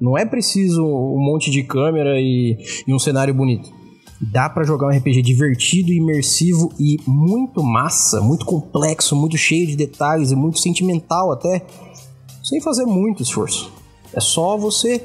Não 0.00 0.16
é 0.18 0.24
preciso 0.24 0.84
um 0.84 1.18
monte 1.18 1.50
de 1.50 1.62
câmera 1.62 2.20
e, 2.20 2.58
e 2.86 2.92
um 2.92 2.98
cenário 2.98 3.32
bonito. 3.32 3.70
Dá 4.20 4.48
para 4.48 4.64
jogar 4.64 4.86
um 4.86 4.96
RPG 4.96 5.22
divertido, 5.22 5.92
imersivo 5.92 6.72
e 6.78 6.96
muito 7.06 7.62
massa, 7.62 8.20
muito 8.20 8.44
complexo, 8.44 9.16
muito 9.16 9.36
cheio 9.36 9.66
de 9.66 9.76
detalhes 9.76 10.30
e 10.30 10.36
muito 10.36 10.60
sentimental 10.60 11.32
até, 11.32 11.66
sem 12.42 12.60
fazer 12.60 12.84
muito 12.84 13.22
esforço. 13.22 13.72
É 14.14 14.20
só 14.20 14.56
você 14.56 15.04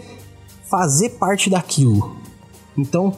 fazer 0.69 1.11
parte 1.11 1.49
daquilo. 1.49 2.15
Então, 2.77 3.13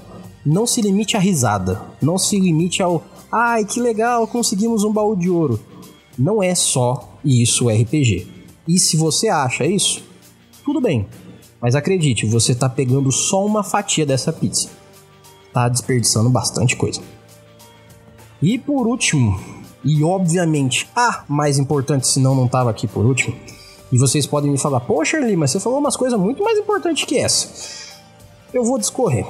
não 0.46 0.66
se 0.66 0.82
limite 0.82 1.18
à 1.18 1.20
risada. 1.20 1.82
Não 2.02 2.18
se 2.18 2.40
limite 2.40 2.82
ao 2.82 3.04
ai 3.32 3.66
que 3.66 3.80
legal, 3.80 4.26
conseguimos 4.28 4.84
um 4.84 4.94
baú 4.94 5.16
de 5.16 5.30
ouro. 5.30 5.60
Não 6.18 6.42
é 6.42 6.56
só 6.56 7.18
isso 7.24 7.66
o 7.66 7.70
RPG. 7.70 8.28
E 8.68 8.80
se 8.80 8.98
você 8.98 9.28
acha 9.28 9.66
isso, 9.66 10.04
tudo 10.64 10.80
bem. 10.80 11.08
Mas 11.62 11.76
acredite, 11.76 12.26
você 12.26 12.54
está 12.54 12.70
pegando 12.70 13.12
só 13.12 13.46
uma 13.46 13.64
fatia 13.64 14.06
dessa 14.06 14.32
pizza. 14.32 14.70
Tá 15.54 15.68
desperdiçando 15.68 16.30
bastante 16.30 16.76
coisa. 16.76 17.02
E 18.42 18.58
por 18.58 18.88
último, 18.88 19.40
e 19.84 20.04
obviamente 20.04 20.90
a 20.96 21.24
mais 21.28 21.58
importante, 21.58 22.08
se 22.08 22.20
não 22.20 22.46
estava 22.46 22.70
aqui 22.70 22.88
por 22.88 23.06
último, 23.06 23.36
e 23.92 23.98
vocês 23.98 24.28
podem 24.28 24.52
me 24.52 24.58
falar, 24.58 24.80
poxa, 24.82 25.18
Shirley, 25.18 25.36
mas 25.36 25.52
você 25.52 25.60
falou 25.60 25.80
umas 25.80 25.98
coisas 25.98 26.20
muito 26.20 26.44
mais 26.44 26.58
importantes 26.60 27.06
que 27.06 27.18
essa. 27.18 27.98
Eu 28.54 28.64
vou 28.64 28.78
discorrer. 28.78 29.26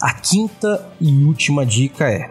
A 0.00 0.14
quinta 0.14 0.90
e 1.00 1.24
última 1.24 1.64
dica 1.64 2.10
é: 2.10 2.28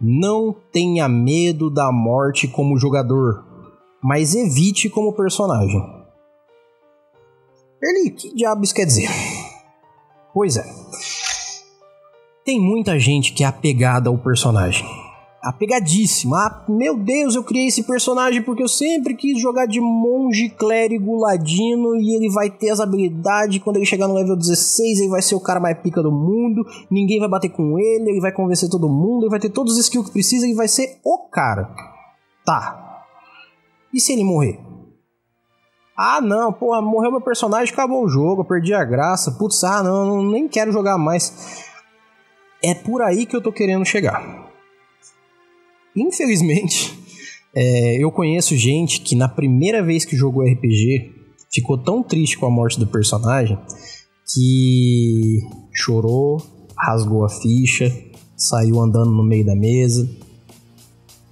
não 0.00 0.54
tenha 0.70 1.08
medo 1.08 1.70
da 1.70 1.90
morte 1.90 2.46
como 2.46 2.78
jogador, 2.78 3.44
mas 4.02 4.34
evite 4.34 4.90
como 4.90 5.14
personagem. 5.14 6.01
Ele, 7.82 8.10
que 8.10 8.32
diabos 8.34 8.72
quer 8.72 8.86
dizer? 8.86 9.08
Pois 10.32 10.56
é. 10.56 10.64
Tem 12.44 12.60
muita 12.60 12.98
gente 12.98 13.32
que 13.32 13.44
é 13.44 13.46
apegada 13.46 14.08
ao 14.08 14.18
personagem. 14.18 14.86
Apegadíssima. 15.42 16.36
Ah, 16.38 16.64
meu 16.68 16.96
Deus, 16.96 17.34
eu 17.34 17.42
criei 17.42 17.66
esse 17.66 17.82
personagem 17.82 18.42
porque 18.42 18.62
eu 18.62 18.68
sempre 18.68 19.14
quis 19.14 19.40
jogar 19.40 19.66
de 19.66 19.80
monge, 19.80 20.48
clérigo, 20.50 21.18
ladino 21.18 21.96
e 21.96 22.14
ele 22.14 22.30
vai 22.30 22.48
ter 22.48 22.70
as 22.70 22.78
habilidades. 22.78 23.60
Quando 23.62 23.76
ele 23.76 23.86
chegar 23.86 24.06
no 24.06 24.14
level 24.14 24.36
16, 24.36 25.00
ele 25.00 25.08
vai 25.08 25.20
ser 25.20 25.34
o 25.34 25.40
cara 25.40 25.58
mais 25.58 25.76
pica 25.78 26.00
do 26.00 26.12
mundo. 26.12 26.64
Ninguém 26.88 27.18
vai 27.18 27.28
bater 27.28 27.48
com 27.48 27.76
ele, 27.76 28.10
ele 28.10 28.20
vai 28.20 28.30
convencer 28.30 28.70
todo 28.70 28.88
mundo, 28.88 29.24
ele 29.24 29.30
vai 29.30 29.40
ter 29.40 29.50
todos 29.50 29.74
os 29.74 29.80
skills 29.80 30.06
que 30.06 30.12
precisa 30.12 30.46
e 30.46 30.54
vai 30.54 30.68
ser 30.68 31.00
o 31.04 31.18
cara. 31.28 31.68
Tá. 32.46 33.04
E 33.92 34.00
se 34.00 34.12
ele 34.12 34.22
morrer? 34.22 34.71
Ah, 35.96 36.20
não, 36.20 36.52
porra, 36.52 36.80
morreu 36.80 37.10
meu 37.10 37.20
personagem, 37.20 37.72
acabou 37.72 38.04
o 38.04 38.08
jogo, 38.08 38.44
perdi 38.44 38.72
a 38.72 38.84
graça. 38.84 39.32
Putz, 39.32 39.62
ah, 39.62 39.82
não, 39.82 40.24
nem 40.24 40.48
quero 40.48 40.72
jogar 40.72 40.96
mais. 40.96 41.64
É 42.62 42.74
por 42.74 43.02
aí 43.02 43.26
que 43.26 43.36
eu 43.36 43.42
tô 43.42 43.52
querendo 43.52 43.84
chegar. 43.84 44.50
Infelizmente, 45.94 46.98
é, 47.54 48.02
eu 48.02 48.10
conheço 48.10 48.56
gente 48.56 49.00
que 49.00 49.14
na 49.14 49.28
primeira 49.28 49.82
vez 49.82 50.04
que 50.04 50.16
jogou 50.16 50.44
RPG 50.44 51.12
ficou 51.52 51.76
tão 51.76 52.02
triste 52.02 52.38
com 52.38 52.46
a 52.46 52.50
morte 52.50 52.78
do 52.78 52.86
personagem 52.86 53.58
que 54.34 55.40
chorou, 55.74 56.40
rasgou 56.78 57.24
a 57.24 57.28
ficha, 57.28 57.92
saiu 58.34 58.80
andando 58.80 59.10
no 59.10 59.22
meio 59.22 59.44
da 59.44 59.54
mesa. 59.54 60.08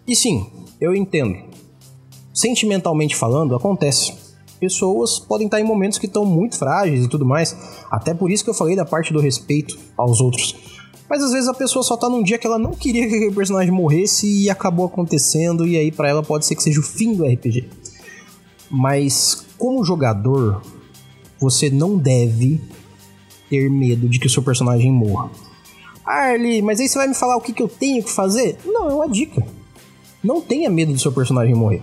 E 0.06 0.14
sim, 0.14 0.46
eu 0.80 0.94
entendo. 0.94 1.36
Sentimentalmente 2.34 3.16
falando, 3.16 3.54
acontece. 3.54 4.19
Pessoas 4.60 5.18
podem 5.18 5.46
estar 5.46 5.58
em 5.58 5.64
momentos 5.64 5.98
que 5.98 6.06
estão 6.06 6.26
muito 6.26 6.58
frágeis 6.58 7.04
e 7.04 7.08
tudo 7.08 7.24
mais. 7.24 7.56
Até 7.90 8.12
por 8.12 8.30
isso 8.30 8.44
que 8.44 8.50
eu 8.50 8.54
falei 8.54 8.76
da 8.76 8.84
parte 8.84 9.12
do 9.12 9.18
respeito 9.18 9.78
aos 9.96 10.20
outros. 10.20 10.54
Mas 11.08 11.24
às 11.24 11.32
vezes 11.32 11.48
a 11.48 11.54
pessoa 11.54 11.82
só 11.82 11.96
tá 11.96 12.08
num 12.08 12.22
dia 12.22 12.38
que 12.38 12.46
ela 12.46 12.58
não 12.58 12.72
queria 12.72 13.08
que 13.08 13.16
aquele 13.16 13.34
personagem 13.34 13.72
morresse 13.72 14.28
e 14.28 14.50
acabou 14.50 14.86
acontecendo, 14.86 15.66
e 15.66 15.76
aí 15.76 15.90
para 15.90 16.08
ela 16.08 16.22
pode 16.22 16.46
ser 16.46 16.54
que 16.54 16.62
seja 16.62 16.78
o 16.78 16.84
fim 16.84 17.14
do 17.14 17.24
RPG. 17.24 17.68
Mas 18.70 19.44
como 19.58 19.84
jogador, 19.84 20.62
você 21.40 21.68
não 21.68 21.96
deve 21.96 22.60
ter 23.48 23.68
medo 23.68 24.08
de 24.08 24.20
que 24.20 24.26
o 24.26 24.30
seu 24.30 24.42
personagem 24.42 24.92
morra. 24.92 25.30
Arlie, 26.06 26.62
mas 26.62 26.78
aí 26.78 26.88
você 26.88 26.98
vai 26.98 27.08
me 27.08 27.14
falar 27.14 27.36
o 27.36 27.40
que, 27.40 27.52
que 27.52 27.62
eu 27.62 27.68
tenho 27.68 28.04
que 28.04 28.10
fazer? 28.10 28.58
Não, 28.64 28.88
é 28.88 28.94
uma 28.94 29.08
dica. 29.08 29.44
Não 30.22 30.40
tenha 30.40 30.70
medo 30.70 30.92
do 30.92 30.98
seu 30.98 31.10
personagem 31.10 31.54
morrer. 31.54 31.82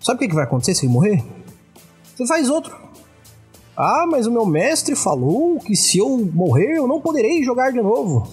Sabe 0.00 0.16
o 0.16 0.20
que, 0.20 0.28
que 0.28 0.34
vai 0.34 0.44
acontecer 0.44 0.74
se 0.74 0.86
ele 0.86 0.92
morrer? 0.92 1.22
Você 2.20 2.26
faz 2.26 2.50
outro. 2.50 2.76
Ah, 3.74 4.04
mas 4.06 4.26
o 4.26 4.30
meu 4.30 4.44
mestre 4.44 4.94
falou 4.94 5.58
que 5.58 5.74
se 5.74 5.96
eu 5.96 6.18
morrer 6.34 6.76
eu 6.76 6.86
não 6.86 7.00
poderei 7.00 7.42
jogar 7.42 7.72
de 7.72 7.80
novo. 7.80 8.28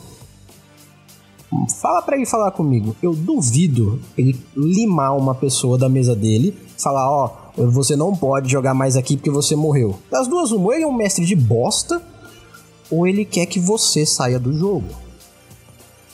Fala 1.80 2.02
para 2.02 2.17
ele 2.17 2.26
falar 2.26 2.52
comigo. 2.52 2.93
Eu 3.02 3.13
duvido 3.13 4.02
ele 4.17 4.38
limar 4.54 5.15
uma 5.15 5.34
pessoa 5.34 5.78
da 5.78 5.88
mesa 5.88 6.13
dele, 6.13 6.54
falar, 6.78 7.10
ó, 7.10 7.32
oh, 7.56 7.71
você 7.71 7.95
não 7.95 8.13
pode 8.13 8.52
jogar 8.52 8.73
mais 8.73 8.97
aqui 8.97 9.15
porque 9.15 9.32
você 9.32 9.56
morreu. 9.56 9.97
Das 10.12 10.28
duas, 10.28 10.52
uma, 10.52 10.76
ele 10.76 10.84
é 10.84 10.88
um 10.88 10.93
mestre 10.93 11.26
de 11.26 11.36
bosta, 11.38 12.02
ou 12.91 13.08
ele 13.08 13.23
quer 13.23 13.45
que 13.45 13.58
você 13.58 14.06
saia 14.06 14.38
do 14.38 14.52
jogo. 14.52 14.89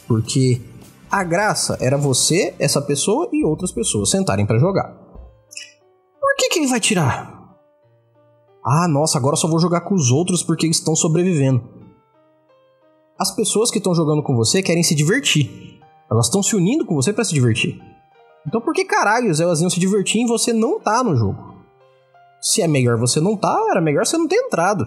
Porque 0.07 0.61
a 1.09 1.23
graça 1.23 1.75
era 1.81 1.97
você, 1.97 2.53
essa 2.59 2.79
pessoa 2.79 3.29
e 3.33 3.43
outras 3.43 3.71
pessoas 3.71 4.11
sentarem 4.11 4.45
para 4.45 4.59
jogar. 4.59 4.93
Por 6.21 6.35
que, 6.37 6.49
que 6.49 6.59
ele 6.59 6.67
vai 6.67 6.79
tirar? 6.79 7.32
Ah, 8.65 8.87
nossa, 8.87 9.17
agora 9.17 9.35
só 9.35 9.47
vou 9.47 9.59
jogar 9.59 9.81
com 9.81 9.93
os 9.93 10.09
outros 10.11 10.41
porque 10.41 10.65
eles 10.65 10.77
estão 10.77 10.95
sobrevivendo. 10.95 11.61
As 13.19 13.35
pessoas 13.35 13.69
que 13.69 13.77
estão 13.77 13.93
jogando 13.93 14.23
com 14.23 14.35
você 14.35 14.63
querem 14.63 14.83
se 14.83 14.95
divertir. 14.95 15.79
Elas 16.09 16.27
estão 16.27 16.41
se 16.41 16.55
unindo 16.55 16.85
com 16.85 16.95
você 16.95 17.11
para 17.11 17.23
se 17.23 17.33
divertir. 17.33 17.79
Então 18.47 18.61
por 18.61 18.73
que 18.73 18.85
caralhos 18.85 19.39
elas 19.39 19.61
iam 19.61 19.69
se 19.69 19.79
divertir 19.79 20.21
e 20.21 20.27
você 20.27 20.53
não 20.53 20.79
tá 20.79 21.03
no 21.03 21.15
jogo? 21.15 21.53
Se 22.41 22.61
é 22.61 22.67
melhor 22.67 22.97
você 22.97 23.19
não 23.19 23.37
tá, 23.37 23.57
era 23.71 23.81
melhor 23.81 24.05
você 24.05 24.17
não 24.17 24.27
ter 24.27 24.35
entrado. 24.35 24.85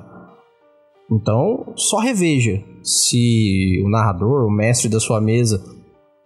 Então, 1.11 1.73
só 1.77 1.99
reveja 1.99 2.62
se 2.83 3.81
o 3.85 3.89
narrador, 3.89 4.45
o 4.45 4.51
mestre 4.51 4.89
da 4.89 4.99
sua 4.99 5.21
mesa, 5.21 5.62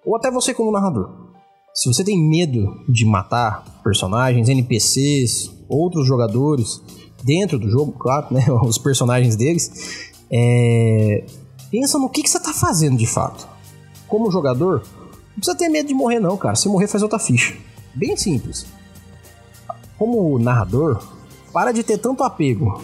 ou 0.05 0.17
até 0.17 0.31
você 0.31 0.55
como 0.55 0.73
narrador, 0.73 1.31
se 1.75 1.87
você 1.87 2.03
tem 2.03 2.19
medo 2.19 2.83
de 2.89 3.05
matar 3.05 3.65
personagens, 3.85 4.49
NPCs, 4.49 5.51
outros 5.69 6.07
jogadores, 6.07 6.83
dentro 7.23 7.59
do 7.59 7.69
jogo, 7.69 7.93
claro, 7.93 8.27
né? 8.31 8.45
Os 8.63 8.79
personagens 8.79 9.37
deles. 9.37 10.11
É... 10.31 11.25
Pensa 11.71 11.99
no 11.99 12.09
que, 12.09 12.23
que 12.23 12.31
você 12.31 12.41
tá 12.41 12.53
fazendo 12.53 12.97
de 12.97 13.07
fato. 13.07 13.49
Como 14.09 14.31
jogador, 14.31 14.83
não 15.31 15.37
precisa 15.37 15.57
ter 15.57 15.69
medo 15.69 15.87
de 15.87 15.95
morrer, 15.95 16.19
não, 16.19 16.37
cara. 16.37 16.57
Se 16.57 16.69
morrer, 16.69 16.89
faz 16.89 17.03
outra 17.03 17.19
ficha. 17.19 17.55
Bem 17.95 18.17
simples. 18.17 18.67
Como 19.97 20.39
narrador, 20.39 21.01
para 21.53 21.73
de 21.73 21.83
ter 21.83 21.99
tanto 21.99 22.25
apego 22.25 22.81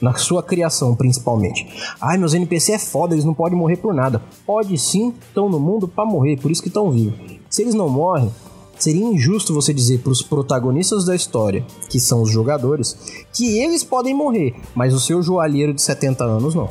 na 0.00 0.14
sua 0.14 0.42
criação, 0.42 0.94
principalmente. 0.94 1.66
Ai, 2.00 2.18
meus 2.18 2.34
NPC 2.34 2.72
é 2.72 2.78
foda, 2.78 3.14
eles 3.14 3.24
não 3.24 3.34
podem 3.34 3.58
morrer 3.58 3.76
por 3.76 3.94
nada. 3.94 4.22
Pode 4.44 4.76
sim, 4.78 5.14
estão 5.28 5.48
no 5.48 5.58
mundo 5.58 5.88
para 5.88 6.04
morrer, 6.04 6.36
por 6.36 6.50
isso 6.50 6.62
que 6.62 6.68
estão 6.68 6.90
vivos. 6.90 7.18
Se 7.48 7.62
eles 7.62 7.74
não 7.74 7.88
morrem, 7.88 8.30
seria 8.78 9.04
injusto 9.04 9.54
você 9.54 9.72
dizer 9.72 10.00
para 10.00 10.12
os 10.12 10.22
protagonistas 10.22 11.04
da 11.04 11.14
história, 11.14 11.64
que 11.90 11.98
são 11.98 12.22
os 12.22 12.30
jogadores, 12.30 13.24
que 13.32 13.58
eles 13.58 13.82
podem 13.82 14.14
morrer, 14.14 14.54
mas 14.74 14.94
o 14.94 15.00
seu 15.00 15.22
joalheiro 15.22 15.74
de 15.74 15.82
70 15.82 16.24
anos 16.24 16.54
não. 16.54 16.68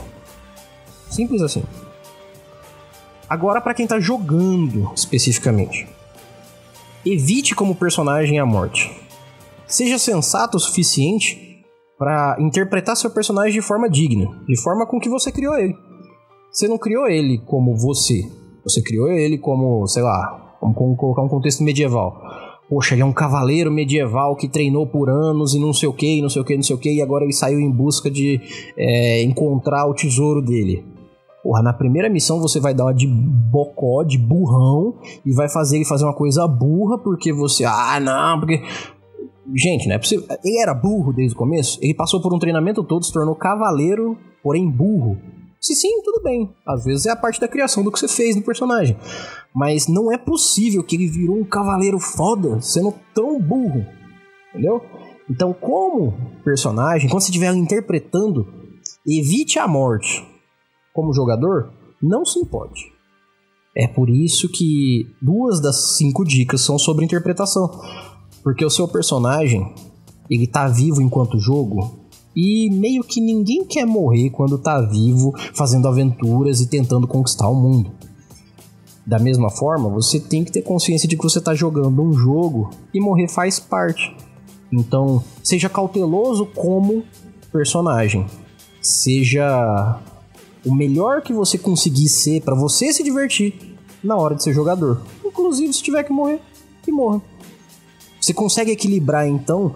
Simples 1.10 1.42
assim. 1.42 1.64
Agora 3.30 3.60
para 3.60 3.74
quem 3.74 3.88
tá 3.88 4.00
jogando 4.00 4.92
especificamente. 4.96 5.88
Evite 7.06 7.56
como 7.56 7.76
personagem 7.76 8.40
a 8.40 8.46
morte. 8.46 8.92
Seja 9.68 9.98
sensato 9.98 10.58
o 10.58 10.60
suficiente 10.60 11.64
para 11.98 12.36
interpretar 12.40 12.96
seu 12.96 13.10
personagem 13.10 13.54
de 13.54 13.62
forma 13.62 13.90
digna, 13.90 14.28
de 14.48 14.62
forma 14.62 14.86
com 14.86 15.00
que 15.00 15.10
você 15.10 15.32
criou 15.32 15.58
ele. 15.58 15.76
Você 16.52 16.68
não 16.68 16.78
criou 16.78 17.08
ele 17.08 17.40
como 17.40 17.76
você. 17.76 18.30
Você 18.64 18.82
criou 18.82 19.10
ele 19.10 19.38
como, 19.38 19.88
sei 19.88 20.04
lá, 20.04 20.45
Vamos 20.74 20.98
colocar 20.98 21.22
um 21.22 21.28
contexto 21.28 21.64
medieval. 21.64 22.22
Poxa, 22.68 22.96
ele 22.96 23.04
é 23.04 23.06
um 23.06 23.14
cavaleiro 23.14 23.72
medieval 23.72 24.36
que 24.36 24.48
treinou 24.48 24.88
por 24.88 25.10
anos 25.10 25.54
e 25.54 25.60
não 25.60 25.72
sei 25.72 25.88
o 25.88 25.94
que, 25.94 26.22
não 26.22 26.30
sei 26.30 26.42
o 26.42 26.46
que, 26.46 26.56
não 26.56 26.64
sei 26.64 26.76
o 26.76 26.80
que, 26.80 26.92
e 26.92 27.02
agora 27.02 27.24
ele 27.24 27.34
saiu 27.34 27.60
em 27.60 27.70
busca 27.70 28.10
de 28.10 28.42
é, 28.76 29.22
encontrar 29.22 29.86
o 29.86 29.94
tesouro 29.94 30.42
dele. 30.42 30.84
Porra, 31.44 31.62
na 31.62 31.74
primeira 31.74 32.10
missão 32.10 32.42
você 32.42 32.60
vai 32.60 32.74
dar 32.74 32.86
uma 32.86 32.94
de 32.94 33.06
bocó, 33.06 34.04
de 34.04 34.18
burrão, 34.18 34.96
e 35.24 35.32
vai 35.32 35.48
fazer 35.48 35.76
ele 35.76 35.86
fazer 35.86 36.04
uma 36.04 36.16
coisa 36.16 36.48
burra 36.48 36.98
porque 36.98 37.32
você. 37.32 37.64
Ah, 37.64 38.00
não, 38.00 38.40
porque. 38.40 38.64
Gente, 39.54 39.88
não 39.88 39.94
é 39.94 40.00
possível. 40.00 40.26
Ele 40.44 40.60
era 40.60 40.74
burro 40.74 41.14
desde 41.14 41.36
o 41.36 41.38
começo, 41.38 41.78
ele 41.84 41.94
passou 41.94 42.20
por 42.20 42.34
um 42.34 42.40
treinamento 42.40 42.84
todo, 42.84 43.06
se 43.06 43.14
tornou 43.14 43.36
cavaleiro, 43.36 44.18
porém 44.42 44.68
burro. 44.68 45.20
Se 45.62 45.76
sim, 45.76 46.02
tudo 46.04 46.22
bem. 46.24 46.50
Às 46.68 46.84
vezes 46.84 47.06
é 47.06 47.12
a 47.12 47.16
parte 47.16 47.40
da 47.40 47.48
criação 47.48 47.84
do 47.84 47.92
que 47.92 48.00
você 48.00 48.08
fez 48.08 48.36
no 48.36 48.42
personagem. 48.42 48.98
Mas 49.56 49.88
não 49.88 50.12
é 50.12 50.18
possível 50.18 50.84
que 50.84 50.98
ele 50.98 51.08
virou 51.08 51.38
um 51.38 51.46
cavaleiro 51.46 51.98
foda 51.98 52.60
sendo 52.60 52.94
tão 53.14 53.40
burro. 53.40 53.86
Entendeu? 54.50 54.82
Então, 55.30 55.54
como 55.54 56.14
personagem, 56.44 57.10
quando 57.10 57.22
você 57.22 57.30
estiver 57.32 57.54
interpretando, 57.56 58.46
evite 59.08 59.58
a 59.58 59.68
morte. 59.68 60.26
Como 60.94 61.14
jogador, 61.14 61.72
não 62.02 62.26
se 62.26 62.38
importe. 62.40 62.94
É 63.76 63.88
por 63.88 64.10
isso 64.10 64.50
que 64.50 65.08
duas 65.22 65.62
das 65.62 65.98
cinco 65.98 66.24
dicas 66.24 66.62
são 66.62 66.78
sobre 66.78 67.06
interpretação. 67.06 67.70
Porque 68.44 68.64
o 68.64 68.70
seu 68.70 68.88
personagem, 68.88 69.74
ele 70.30 70.48
tá 70.48 70.68
vivo 70.68 71.02
enquanto 71.02 71.40
jogo, 71.40 72.06
e 72.36 72.70
meio 72.70 73.04
que 73.04 73.22
ninguém 73.22 73.66
quer 73.66 73.86
morrer 73.86 74.30
quando 74.30 74.58
tá 74.58 74.82
vivo, 74.82 75.34
fazendo 75.54 75.88
aventuras 75.88 76.60
e 76.62 76.70
tentando 76.70 77.08
conquistar 77.08 77.48
o 77.48 77.56
mundo. 77.56 77.92
Da 79.06 79.20
mesma 79.20 79.50
forma, 79.50 79.88
você 79.90 80.20
tem 80.20 80.44
que 80.44 80.52
ter 80.52 80.64
consciência 80.64 81.08
de 81.08 81.16
que 81.16 81.24
você 81.24 81.40
tá 81.40 81.54
jogando 81.54 82.02
um 82.02 82.14
jogo 82.14 82.72
e 82.94 83.00
morrer 83.00 83.28
faz 83.28 83.60
parte. 83.60 84.16
Então, 84.72 85.24
seja 85.44 85.70
cauteloso 85.70 86.48
como 86.48 87.04
personagem. 87.52 88.26
Seja 88.82 90.00
o 90.66 90.74
melhor 90.74 91.22
que 91.22 91.32
você 91.32 91.58
conseguir 91.58 92.10
ser 92.10 92.42
para 92.42 92.56
você 92.56 92.92
se 92.92 93.04
divertir 93.04 93.78
na 94.04 94.16
hora 94.16 94.36
de 94.36 94.44
ser 94.44 94.54
jogador. 94.54 95.02
Inclusive, 95.24 95.72
se 95.72 95.84
tiver 95.84 96.04
que 96.04 96.12
morrer, 96.12 96.42
que 96.82 96.92
morra. 96.92 97.22
Você 98.20 98.34
consegue 98.34 98.72
equilibrar 98.72 99.28
então 99.28 99.72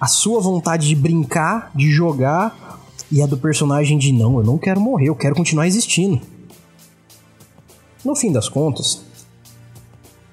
a 0.00 0.08
sua 0.08 0.40
vontade 0.40 0.88
de 0.88 0.96
brincar, 0.96 1.70
de 1.74 1.90
jogar, 1.90 2.82
e 3.10 3.22
a 3.22 3.26
do 3.26 3.36
personagem 3.36 3.96
de 3.96 4.12
não, 4.12 4.38
eu 4.38 4.44
não 4.44 4.58
quero 4.58 4.80
morrer, 4.80 5.08
eu 5.08 5.14
quero 5.14 5.36
continuar 5.36 5.68
existindo. 5.68 6.20
No 8.04 8.14
fim 8.14 8.30
das 8.30 8.48
contas, 8.48 9.00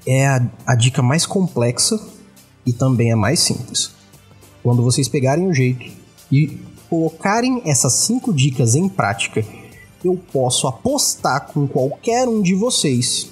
é 0.06 0.28
a, 0.28 0.52
a 0.66 0.76
dica 0.76 1.02
mais 1.02 1.26
complexa 1.26 2.00
e 2.66 2.74
também 2.74 3.12
a 3.12 3.18
mais 3.18 3.40
simples. 3.40 3.92
Quando 4.62 4.84
vocês 4.84 5.08
pegarem 5.08 5.48
o 5.48 5.54
jeito 5.54 5.86
e 6.32 6.60
colocarem 6.90 7.62
essas 7.66 7.94
cinco 7.94 8.34
dicas 8.34 8.76
em 8.76 8.90
prática, 8.90 9.46
eu 10.04 10.20
posso 10.32 10.68
apostar 10.68 11.48
com 11.48 11.68
qualquer 11.68 12.28
um 12.28 12.42
de 12.42 12.54
vocês 12.56 13.32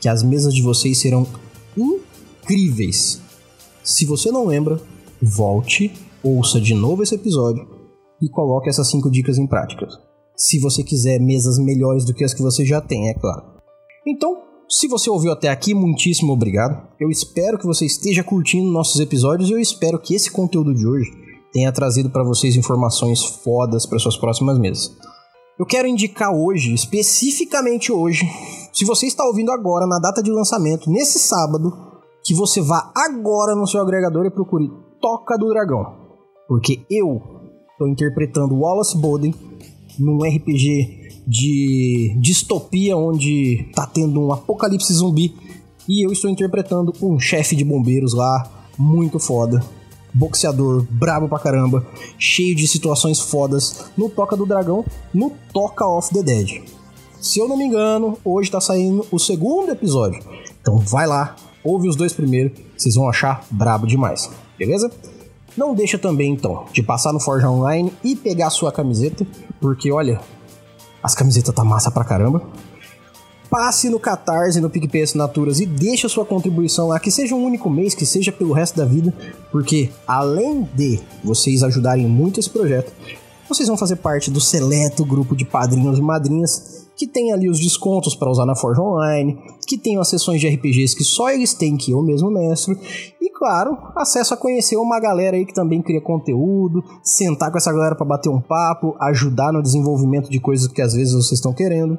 que 0.00 0.08
as 0.08 0.22
mesas 0.22 0.54
de 0.54 0.62
vocês 0.62 0.98
serão 0.98 1.26
incríveis. 1.76 3.20
Se 3.82 4.04
você 4.04 4.30
não 4.30 4.46
lembra, 4.46 4.80
volte, 5.20 5.92
ouça 6.22 6.60
de 6.60 6.74
novo 6.74 7.02
esse 7.02 7.14
episódio 7.14 7.66
e 8.20 8.28
coloque 8.28 8.68
essas 8.68 8.88
cinco 8.88 9.10
dicas 9.10 9.38
em 9.38 9.46
prática. 9.46 10.05
Se 10.36 10.58
você 10.58 10.82
quiser 10.82 11.18
mesas 11.18 11.58
melhores 11.58 12.04
do 12.04 12.12
que 12.12 12.22
as 12.22 12.34
que 12.34 12.42
você 12.42 12.64
já 12.64 12.80
tem, 12.80 13.08
é 13.08 13.14
claro. 13.14 13.42
Então, 14.06 14.42
se 14.68 14.86
você 14.86 15.08
ouviu 15.08 15.32
até 15.32 15.48
aqui, 15.48 15.72
muitíssimo 15.74 16.32
obrigado. 16.32 16.86
Eu 17.00 17.08
espero 17.08 17.58
que 17.58 17.64
você 17.64 17.86
esteja 17.86 18.22
curtindo 18.22 18.70
nossos 18.70 19.00
episódios 19.00 19.48
e 19.48 19.52
eu 19.52 19.58
espero 19.58 19.98
que 19.98 20.14
esse 20.14 20.30
conteúdo 20.30 20.74
de 20.74 20.86
hoje 20.86 21.10
tenha 21.52 21.72
trazido 21.72 22.10
para 22.10 22.22
vocês 22.22 22.54
informações 22.54 23.24
fodas 23.24 23.86
para 23.86 23.98
suas 23.98 24.18
próximas 24.18 24.58
mesas. 24.58 24.94
Eu 25.58 25.64
quero 25.64 25.88
indicar 25.88 26.34
hoje, 26.34 26.74
especificamente 26.74 27.90
hoje, 27.90 28.28
se 28.74 28.84
você 28.84 29.06
está 29.06 29.24
ouvindo 29.24 29.50
agora 29.50 29.86
na 29.86 29.98
data 29.98 30.22
de 30.22 30.30
lançamento, 30.30 30.90
nesse 30.90 31.18
sábado, 31.18 31.72
que 32.22 32.34
você 32.34 32.60
vá 32.60 32.92
agora 32.94 33.54
no 33.54 33.66
seu 33.66 33.80
agregador 33.80 34.26
e 34.26 34.30
procure 34.30 34.70
Toca 35.00 35.38
do 35.38 35.48
Dragão. 35.48 35.96
Porque 36.46 36.84
eu 36.90 37.22
estou 37.70 37.88
interpretando 37.88 38.58
Wallace 38.58 38.98
Boden 38.98 39.32
num 39.98 40.18
RPG 40.18 41.06
de 41.26 42.16
distopia 42.20 42.96
onde 42.96 43.66
tá 43.74 43.86
tendo 43.86 44.20
um 44.20 44.32
apocalipse 44.32 44.92
zumbi 44.92 45.34
e 45.88 46.04
eu 46.04 46.12
estou 46.12 46.30
interpretando 46.30 46.92
um 47.02 47.18
chefe 47.18 47.56
de 47.56 47.64
bombeiros 47.64 48.14
lá 48.14 48.50
muito 48.78 49.18
foda, 49.18 49.62
boxeador, 50.12 50.86
brabo 50.90 51.28
pra 51.28 51.38
caramba, 51.38 51.86
cheio 52.18 52.54
de 52.54 52.66
situações 52.68 53.20
fodas 53.20 53.86
no 53.96 54.08
Toca 54.08 54.36
do 54.36 54.46
Dragão, 54.46 54.84
no 55.12 55.32
Toca 55.52 55.86
of 55.86 56.12
the 56.12 56.22
Dead. 56.22 56.62
Se 57.20 57.38
eu 57.38 57.48
não 57.48 57.56
me 57.56 57.64
engano, 57.64 58.18
hoje 58.24 58.50
tá 58.50 58.60
saindo 58.60 59.06
o 59.10 59.18
segundo 59.18 59.72
episódio. 59.72 60.22
Então 60.60 60.78
vai 60.78 61.06
lá, 61.06 61.34
ouve 61.64 61.88
os 61.88 61.96
dois 61.96 62.12
primeiro, 62.12 62.52
vocês 62.76 62.94
vão 62.94 63.08
achar 63.08 63.44
brabo 63.50 63.86
demais, 63.86 64.30
beleza? 64.58 64.90
Não 65.56 65.74
deixa 65.74 65.98
também, 65.98 66.32
então, 66.32 66.64
de 66.72 66.82
passar 66.82 67.12
no 67.12 67.20
Forja 67.20 67.48
Online 67.48 67.92
e 68.04 68.14
pegar 68.14 68.48
a 68.48 68.50
sua 68.50 68.70
camiseta, 68.70 69.26
porque 69.60 69.90
olha, 69.90 70.20
as 71.02 71.14
camisetas 71.14 71.54
tá 71.54 71.64
massa 71.64 71.90
pra 71.90 72.04
caramba. 72.04 72.42
Passe 73.48 73.88
no 73.88 73.98
Catarse, 73.98 74.60
no 74.60 74.68
PicPay 74.68 75.02
Assinaturas 75.02 75.60
e 75.60 75.66
deixe 75.66 76.04
a 76.04 76.08
sua 76.10 76.26
contribuição 76.26 76.88
lá, 76.88 76.98
que 76.98 77.10
seja 77.10 77.34
um 77.34 77.44
único 77.44 77.70
mês, 77.70 77.94
que 77.94 78.04
seja 78.04 78.32
pelo 78.32 78.52
resto 78.52 78.76
da 78.76 78.84
vida, 78.84 79.14
porque 79.52 79.88
além 80.06 80.68
de 80.74 81.00
vocês 81.22 81.62
ajudarem 81.62 82.06
muito 82.06 82.40
esse 82.40 82.50
projeto, 82.50 82.92
vocês 83.48 83.68
vão 83.68 83.76
fazer 83.76 83.96
parte 83.96 84.30
do 84.30 84.40
seleto 84.40 85.04
grupo 85.04 85.36
de 85.36 85.44
padrinhos 85.44 85.98
e 85.98 86.02
madrinhas 86.02 86.86
que 86.96 87.06
tem 87.06 87.32
ali 87.32 87.48
os 87.48 87.60
descontos 87.60 88.16
para 88.16 88.30
usar 88.30 88.46
na 88.46 88.56
Forge 88.56 88.80
Online, 88.80 89.38
que 89.66 89.76
tem 89.76 89.98
as 89.98 90.08
sessões 90.08 90.40
de 90.40 90.48
RPGs 90.48 90.96
que 90.96 91.04
só 91.04 91.30
eles 91.30 91.52
têm, 91.52 91.76
que 91.76 91.92
eu 91.92 92.02
mesmo 92.02 92.30
mestre, 92.30 92.74
claro, 93.36 93.76
acesso 93.94 94.32
a 94.32 94.36
conhecer 94.36 94.76
uma 94.76 94.98
galera 94.98 95.36
aí 95.36 95.44
que 95.44 95.52
também 95.52 95.82
cria 95.82 96.00
conteúdo, 96.00 96.82
sentar 97.02 97.50
com 97.50 97.58
essa 97.58 97.72
galera 97.72 97.94
para 97.94 98.06
bater 98.06 98.30
um 98.30 98.40
papo, 98.40 98.96
ajudar 99.00 99.52
no 99.52 99.62
desenvolvimento 99.62 100.30
de 100.30 100.40
coisas 100.40 100.66
que 100.68 100.80
às 100.80 100.94
vezes 100.94 101.12
vocês 101.12 101.32
estão 101.32 101.52
querendo. 101.52 101.98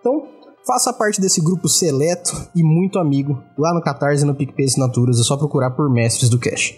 Então, 0.00 0.24
faça 0.66 0.92
parte 0.92 1.20
desse 1.20 1.40
grupo 1.40 1.68
seleto 1.68 2.48
e 2.54 2.62
muito 2.62 2.98
amigo 2.98 3.40
lá 3.56 3.72
no 3.72 3.80
Catarse 3.80 4.24
e 4.24 4.26
no 4.26 4.34
PicPay 4.34 4.66
Assinaturas, 4.66 5.20
é 5.20 5.22
só 5.22 5.36
procurar 5.36 5.70
por 5.70 5.88
Mestres 5.88 6.28
do 6.28 6.38
Cash. 6.38 6.74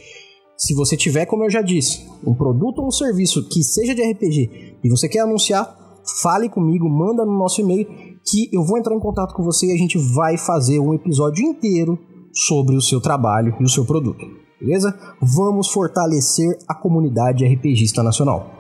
Se 0.57 0.75
você 0.75 0.97
tiver, 0.97 1.27
como 1.27 1.45
eu 1.45 1.51
já 1.51 1.63
disse, 1.63 2.07
um 2.25 2.35
produto 2.35 2.81
ou 2.81 2.89
um 2.89 2.91
serviço 2.91 3.49
que 3.49 3.63
seja 3.63 3.95
de 3.95 4.03
RPG 4.03 4.79
e 4.85 4.89
você 4.89 5.09
quer 5.09 5.21
anunciar, 5.21 5.77
fale 6.23 6.49
comigo, 6.49 6.89
manda 6.89 7.25
no 7.25 7.37
nosso 7.37 7.61
e-mail 7.61 7.87
que 8.25 8.49
eu 8.53 8.63
vou 8.65 8.79
entrar 8.79 8.95
em 8.95 9.01
contato 9.01 9.35
com 9.35 9.43
você 9.43 9.67
e 9.67 9.73
a 9.73 9.77
gente 9.77 9.99
vai 10.15 10.37
fazer 10.37 10.79
um 10.79 10.95
episódio 10.95 11.45
inteiro 11.45 11.99
sobre 12.35 12.77
o 12.77 12.81
seu 12.81 13.01
trabalho 13.01 13.55
e 13.61 13.65
o 13.65 13.69
seu 13.69 13.85
produto. 13.85 14.27
Beleza? 14.61 14.93
Vamos 15.21 15.69
fortalecer 15.69 16.59
a 16.67 16.75
comunidade 16.75 17.45
RPGista 17.45 18.03
nacional. 18.03 18.51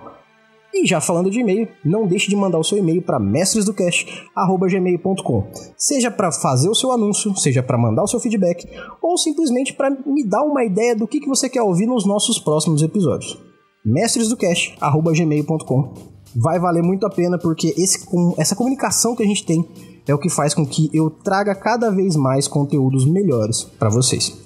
E 0.72 0.86
já 0.86 1.00
falando 1.00 1.28
de 1.30 1.40
e-mail, 1.40 1.68
não 1.84 2.06
deixe 2.06 2.28
de 2.28 2.34
mandar 2.34 2.58
o 2.58 2.64
seu 2.64 2.78
e-mail 2.78 3.00
para 3.00 3.20
mestresdocast@gmail.com. 3.20 5.46
Seja 5.76 6.10
para 6.10 6.32
fazer 6.32 6.68
o 6.68 6.74
seu 6.74 6.90
anúncio, 6.90 7.32
seja 7.36 7.62
para 7.62 7.78
mandar 7.78 8.02
o 8.02 8.08
seu 8.08 8.18
feedback 8.18 8.66
ou 9.00 9.16
simplesmente 9.16 9.72
para 9.72 9.90
me 9.90 10.26
dar 10.26 10.42
uma 10.42 10.64
ideia 10.64 10.96
do 10.96 11.06
que, 11.06 11.20
que 11.20 11.28
você 11.28 11.48
quer 11.48 11.62
ouvir 11.62 11.86
nos 11.86 12.04
nossos 12.04 12.40
próximos 12.40 12.82
episódios. 12.82 13.40
mestresdocast@gmail.com 13.84 15.94
vai 16.34 16.58
valer 16.58 16.82
muito 16.82 17.06
a 17.06 17.10
pena 17.10 17.38
porque 17.38 17.72
esse, 17.78 18.04
essa 18.36 18.56
comunicação 18.56 19.14
que 19.14 19.22
a 19.22 19.26
gente 19.26 19.46
tem 19.46 19.64
é 20.06 20.14
o 20.14 20.18
que 20.18 20.28
faz 20.28 20.54
com 20.54 20.66
que 20.66 20.90
eu 20.92 21.10
traga 21.10 21.54
cada 21.54 21.90
vez 21.90 22.16
mais 22.16 22.46
conteúdos 22.46 23.06
melhores 23.06 23.64
para 23.78 23.88
vocês. 23.88 24.36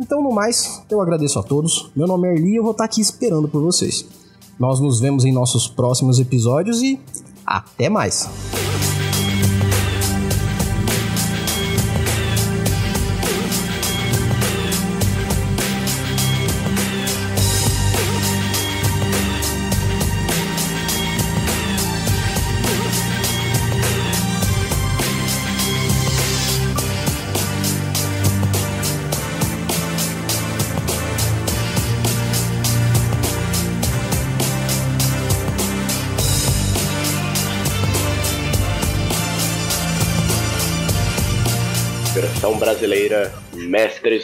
Então, 0.00 0.22
no 0.22 0.32
mais, 0.32 0.82
eu 0.90 1.00
agradeço 1.00 1.38
a 1.38 1.42
todos. 1.42 1.90
Meu 1.94 2.06
nome 2.06 2.28
é 2.28 2.34
Erli 2.34 2.52
e 2.52 2.56
eu 2.56 2.62
vou 2.62 2.72
estar 2.72 2.84
aqui 2.84 3.00
esperando 3.00 3.48
por 3.48 3.62
vocês. 3.62 4.06
Nós 4.58 4.80
nos 4.80 5.00
vemos 5.00 5.24
em 5.24 5.32
nossos 5.32 5.68
próximos 5.68 6.18
episódios 6.18 6.82
e 6.82 7.00
até 7.46 7.88
mais! 7.88 8.57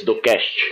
Do 0.04 0.20
Cast. 0.20 0.63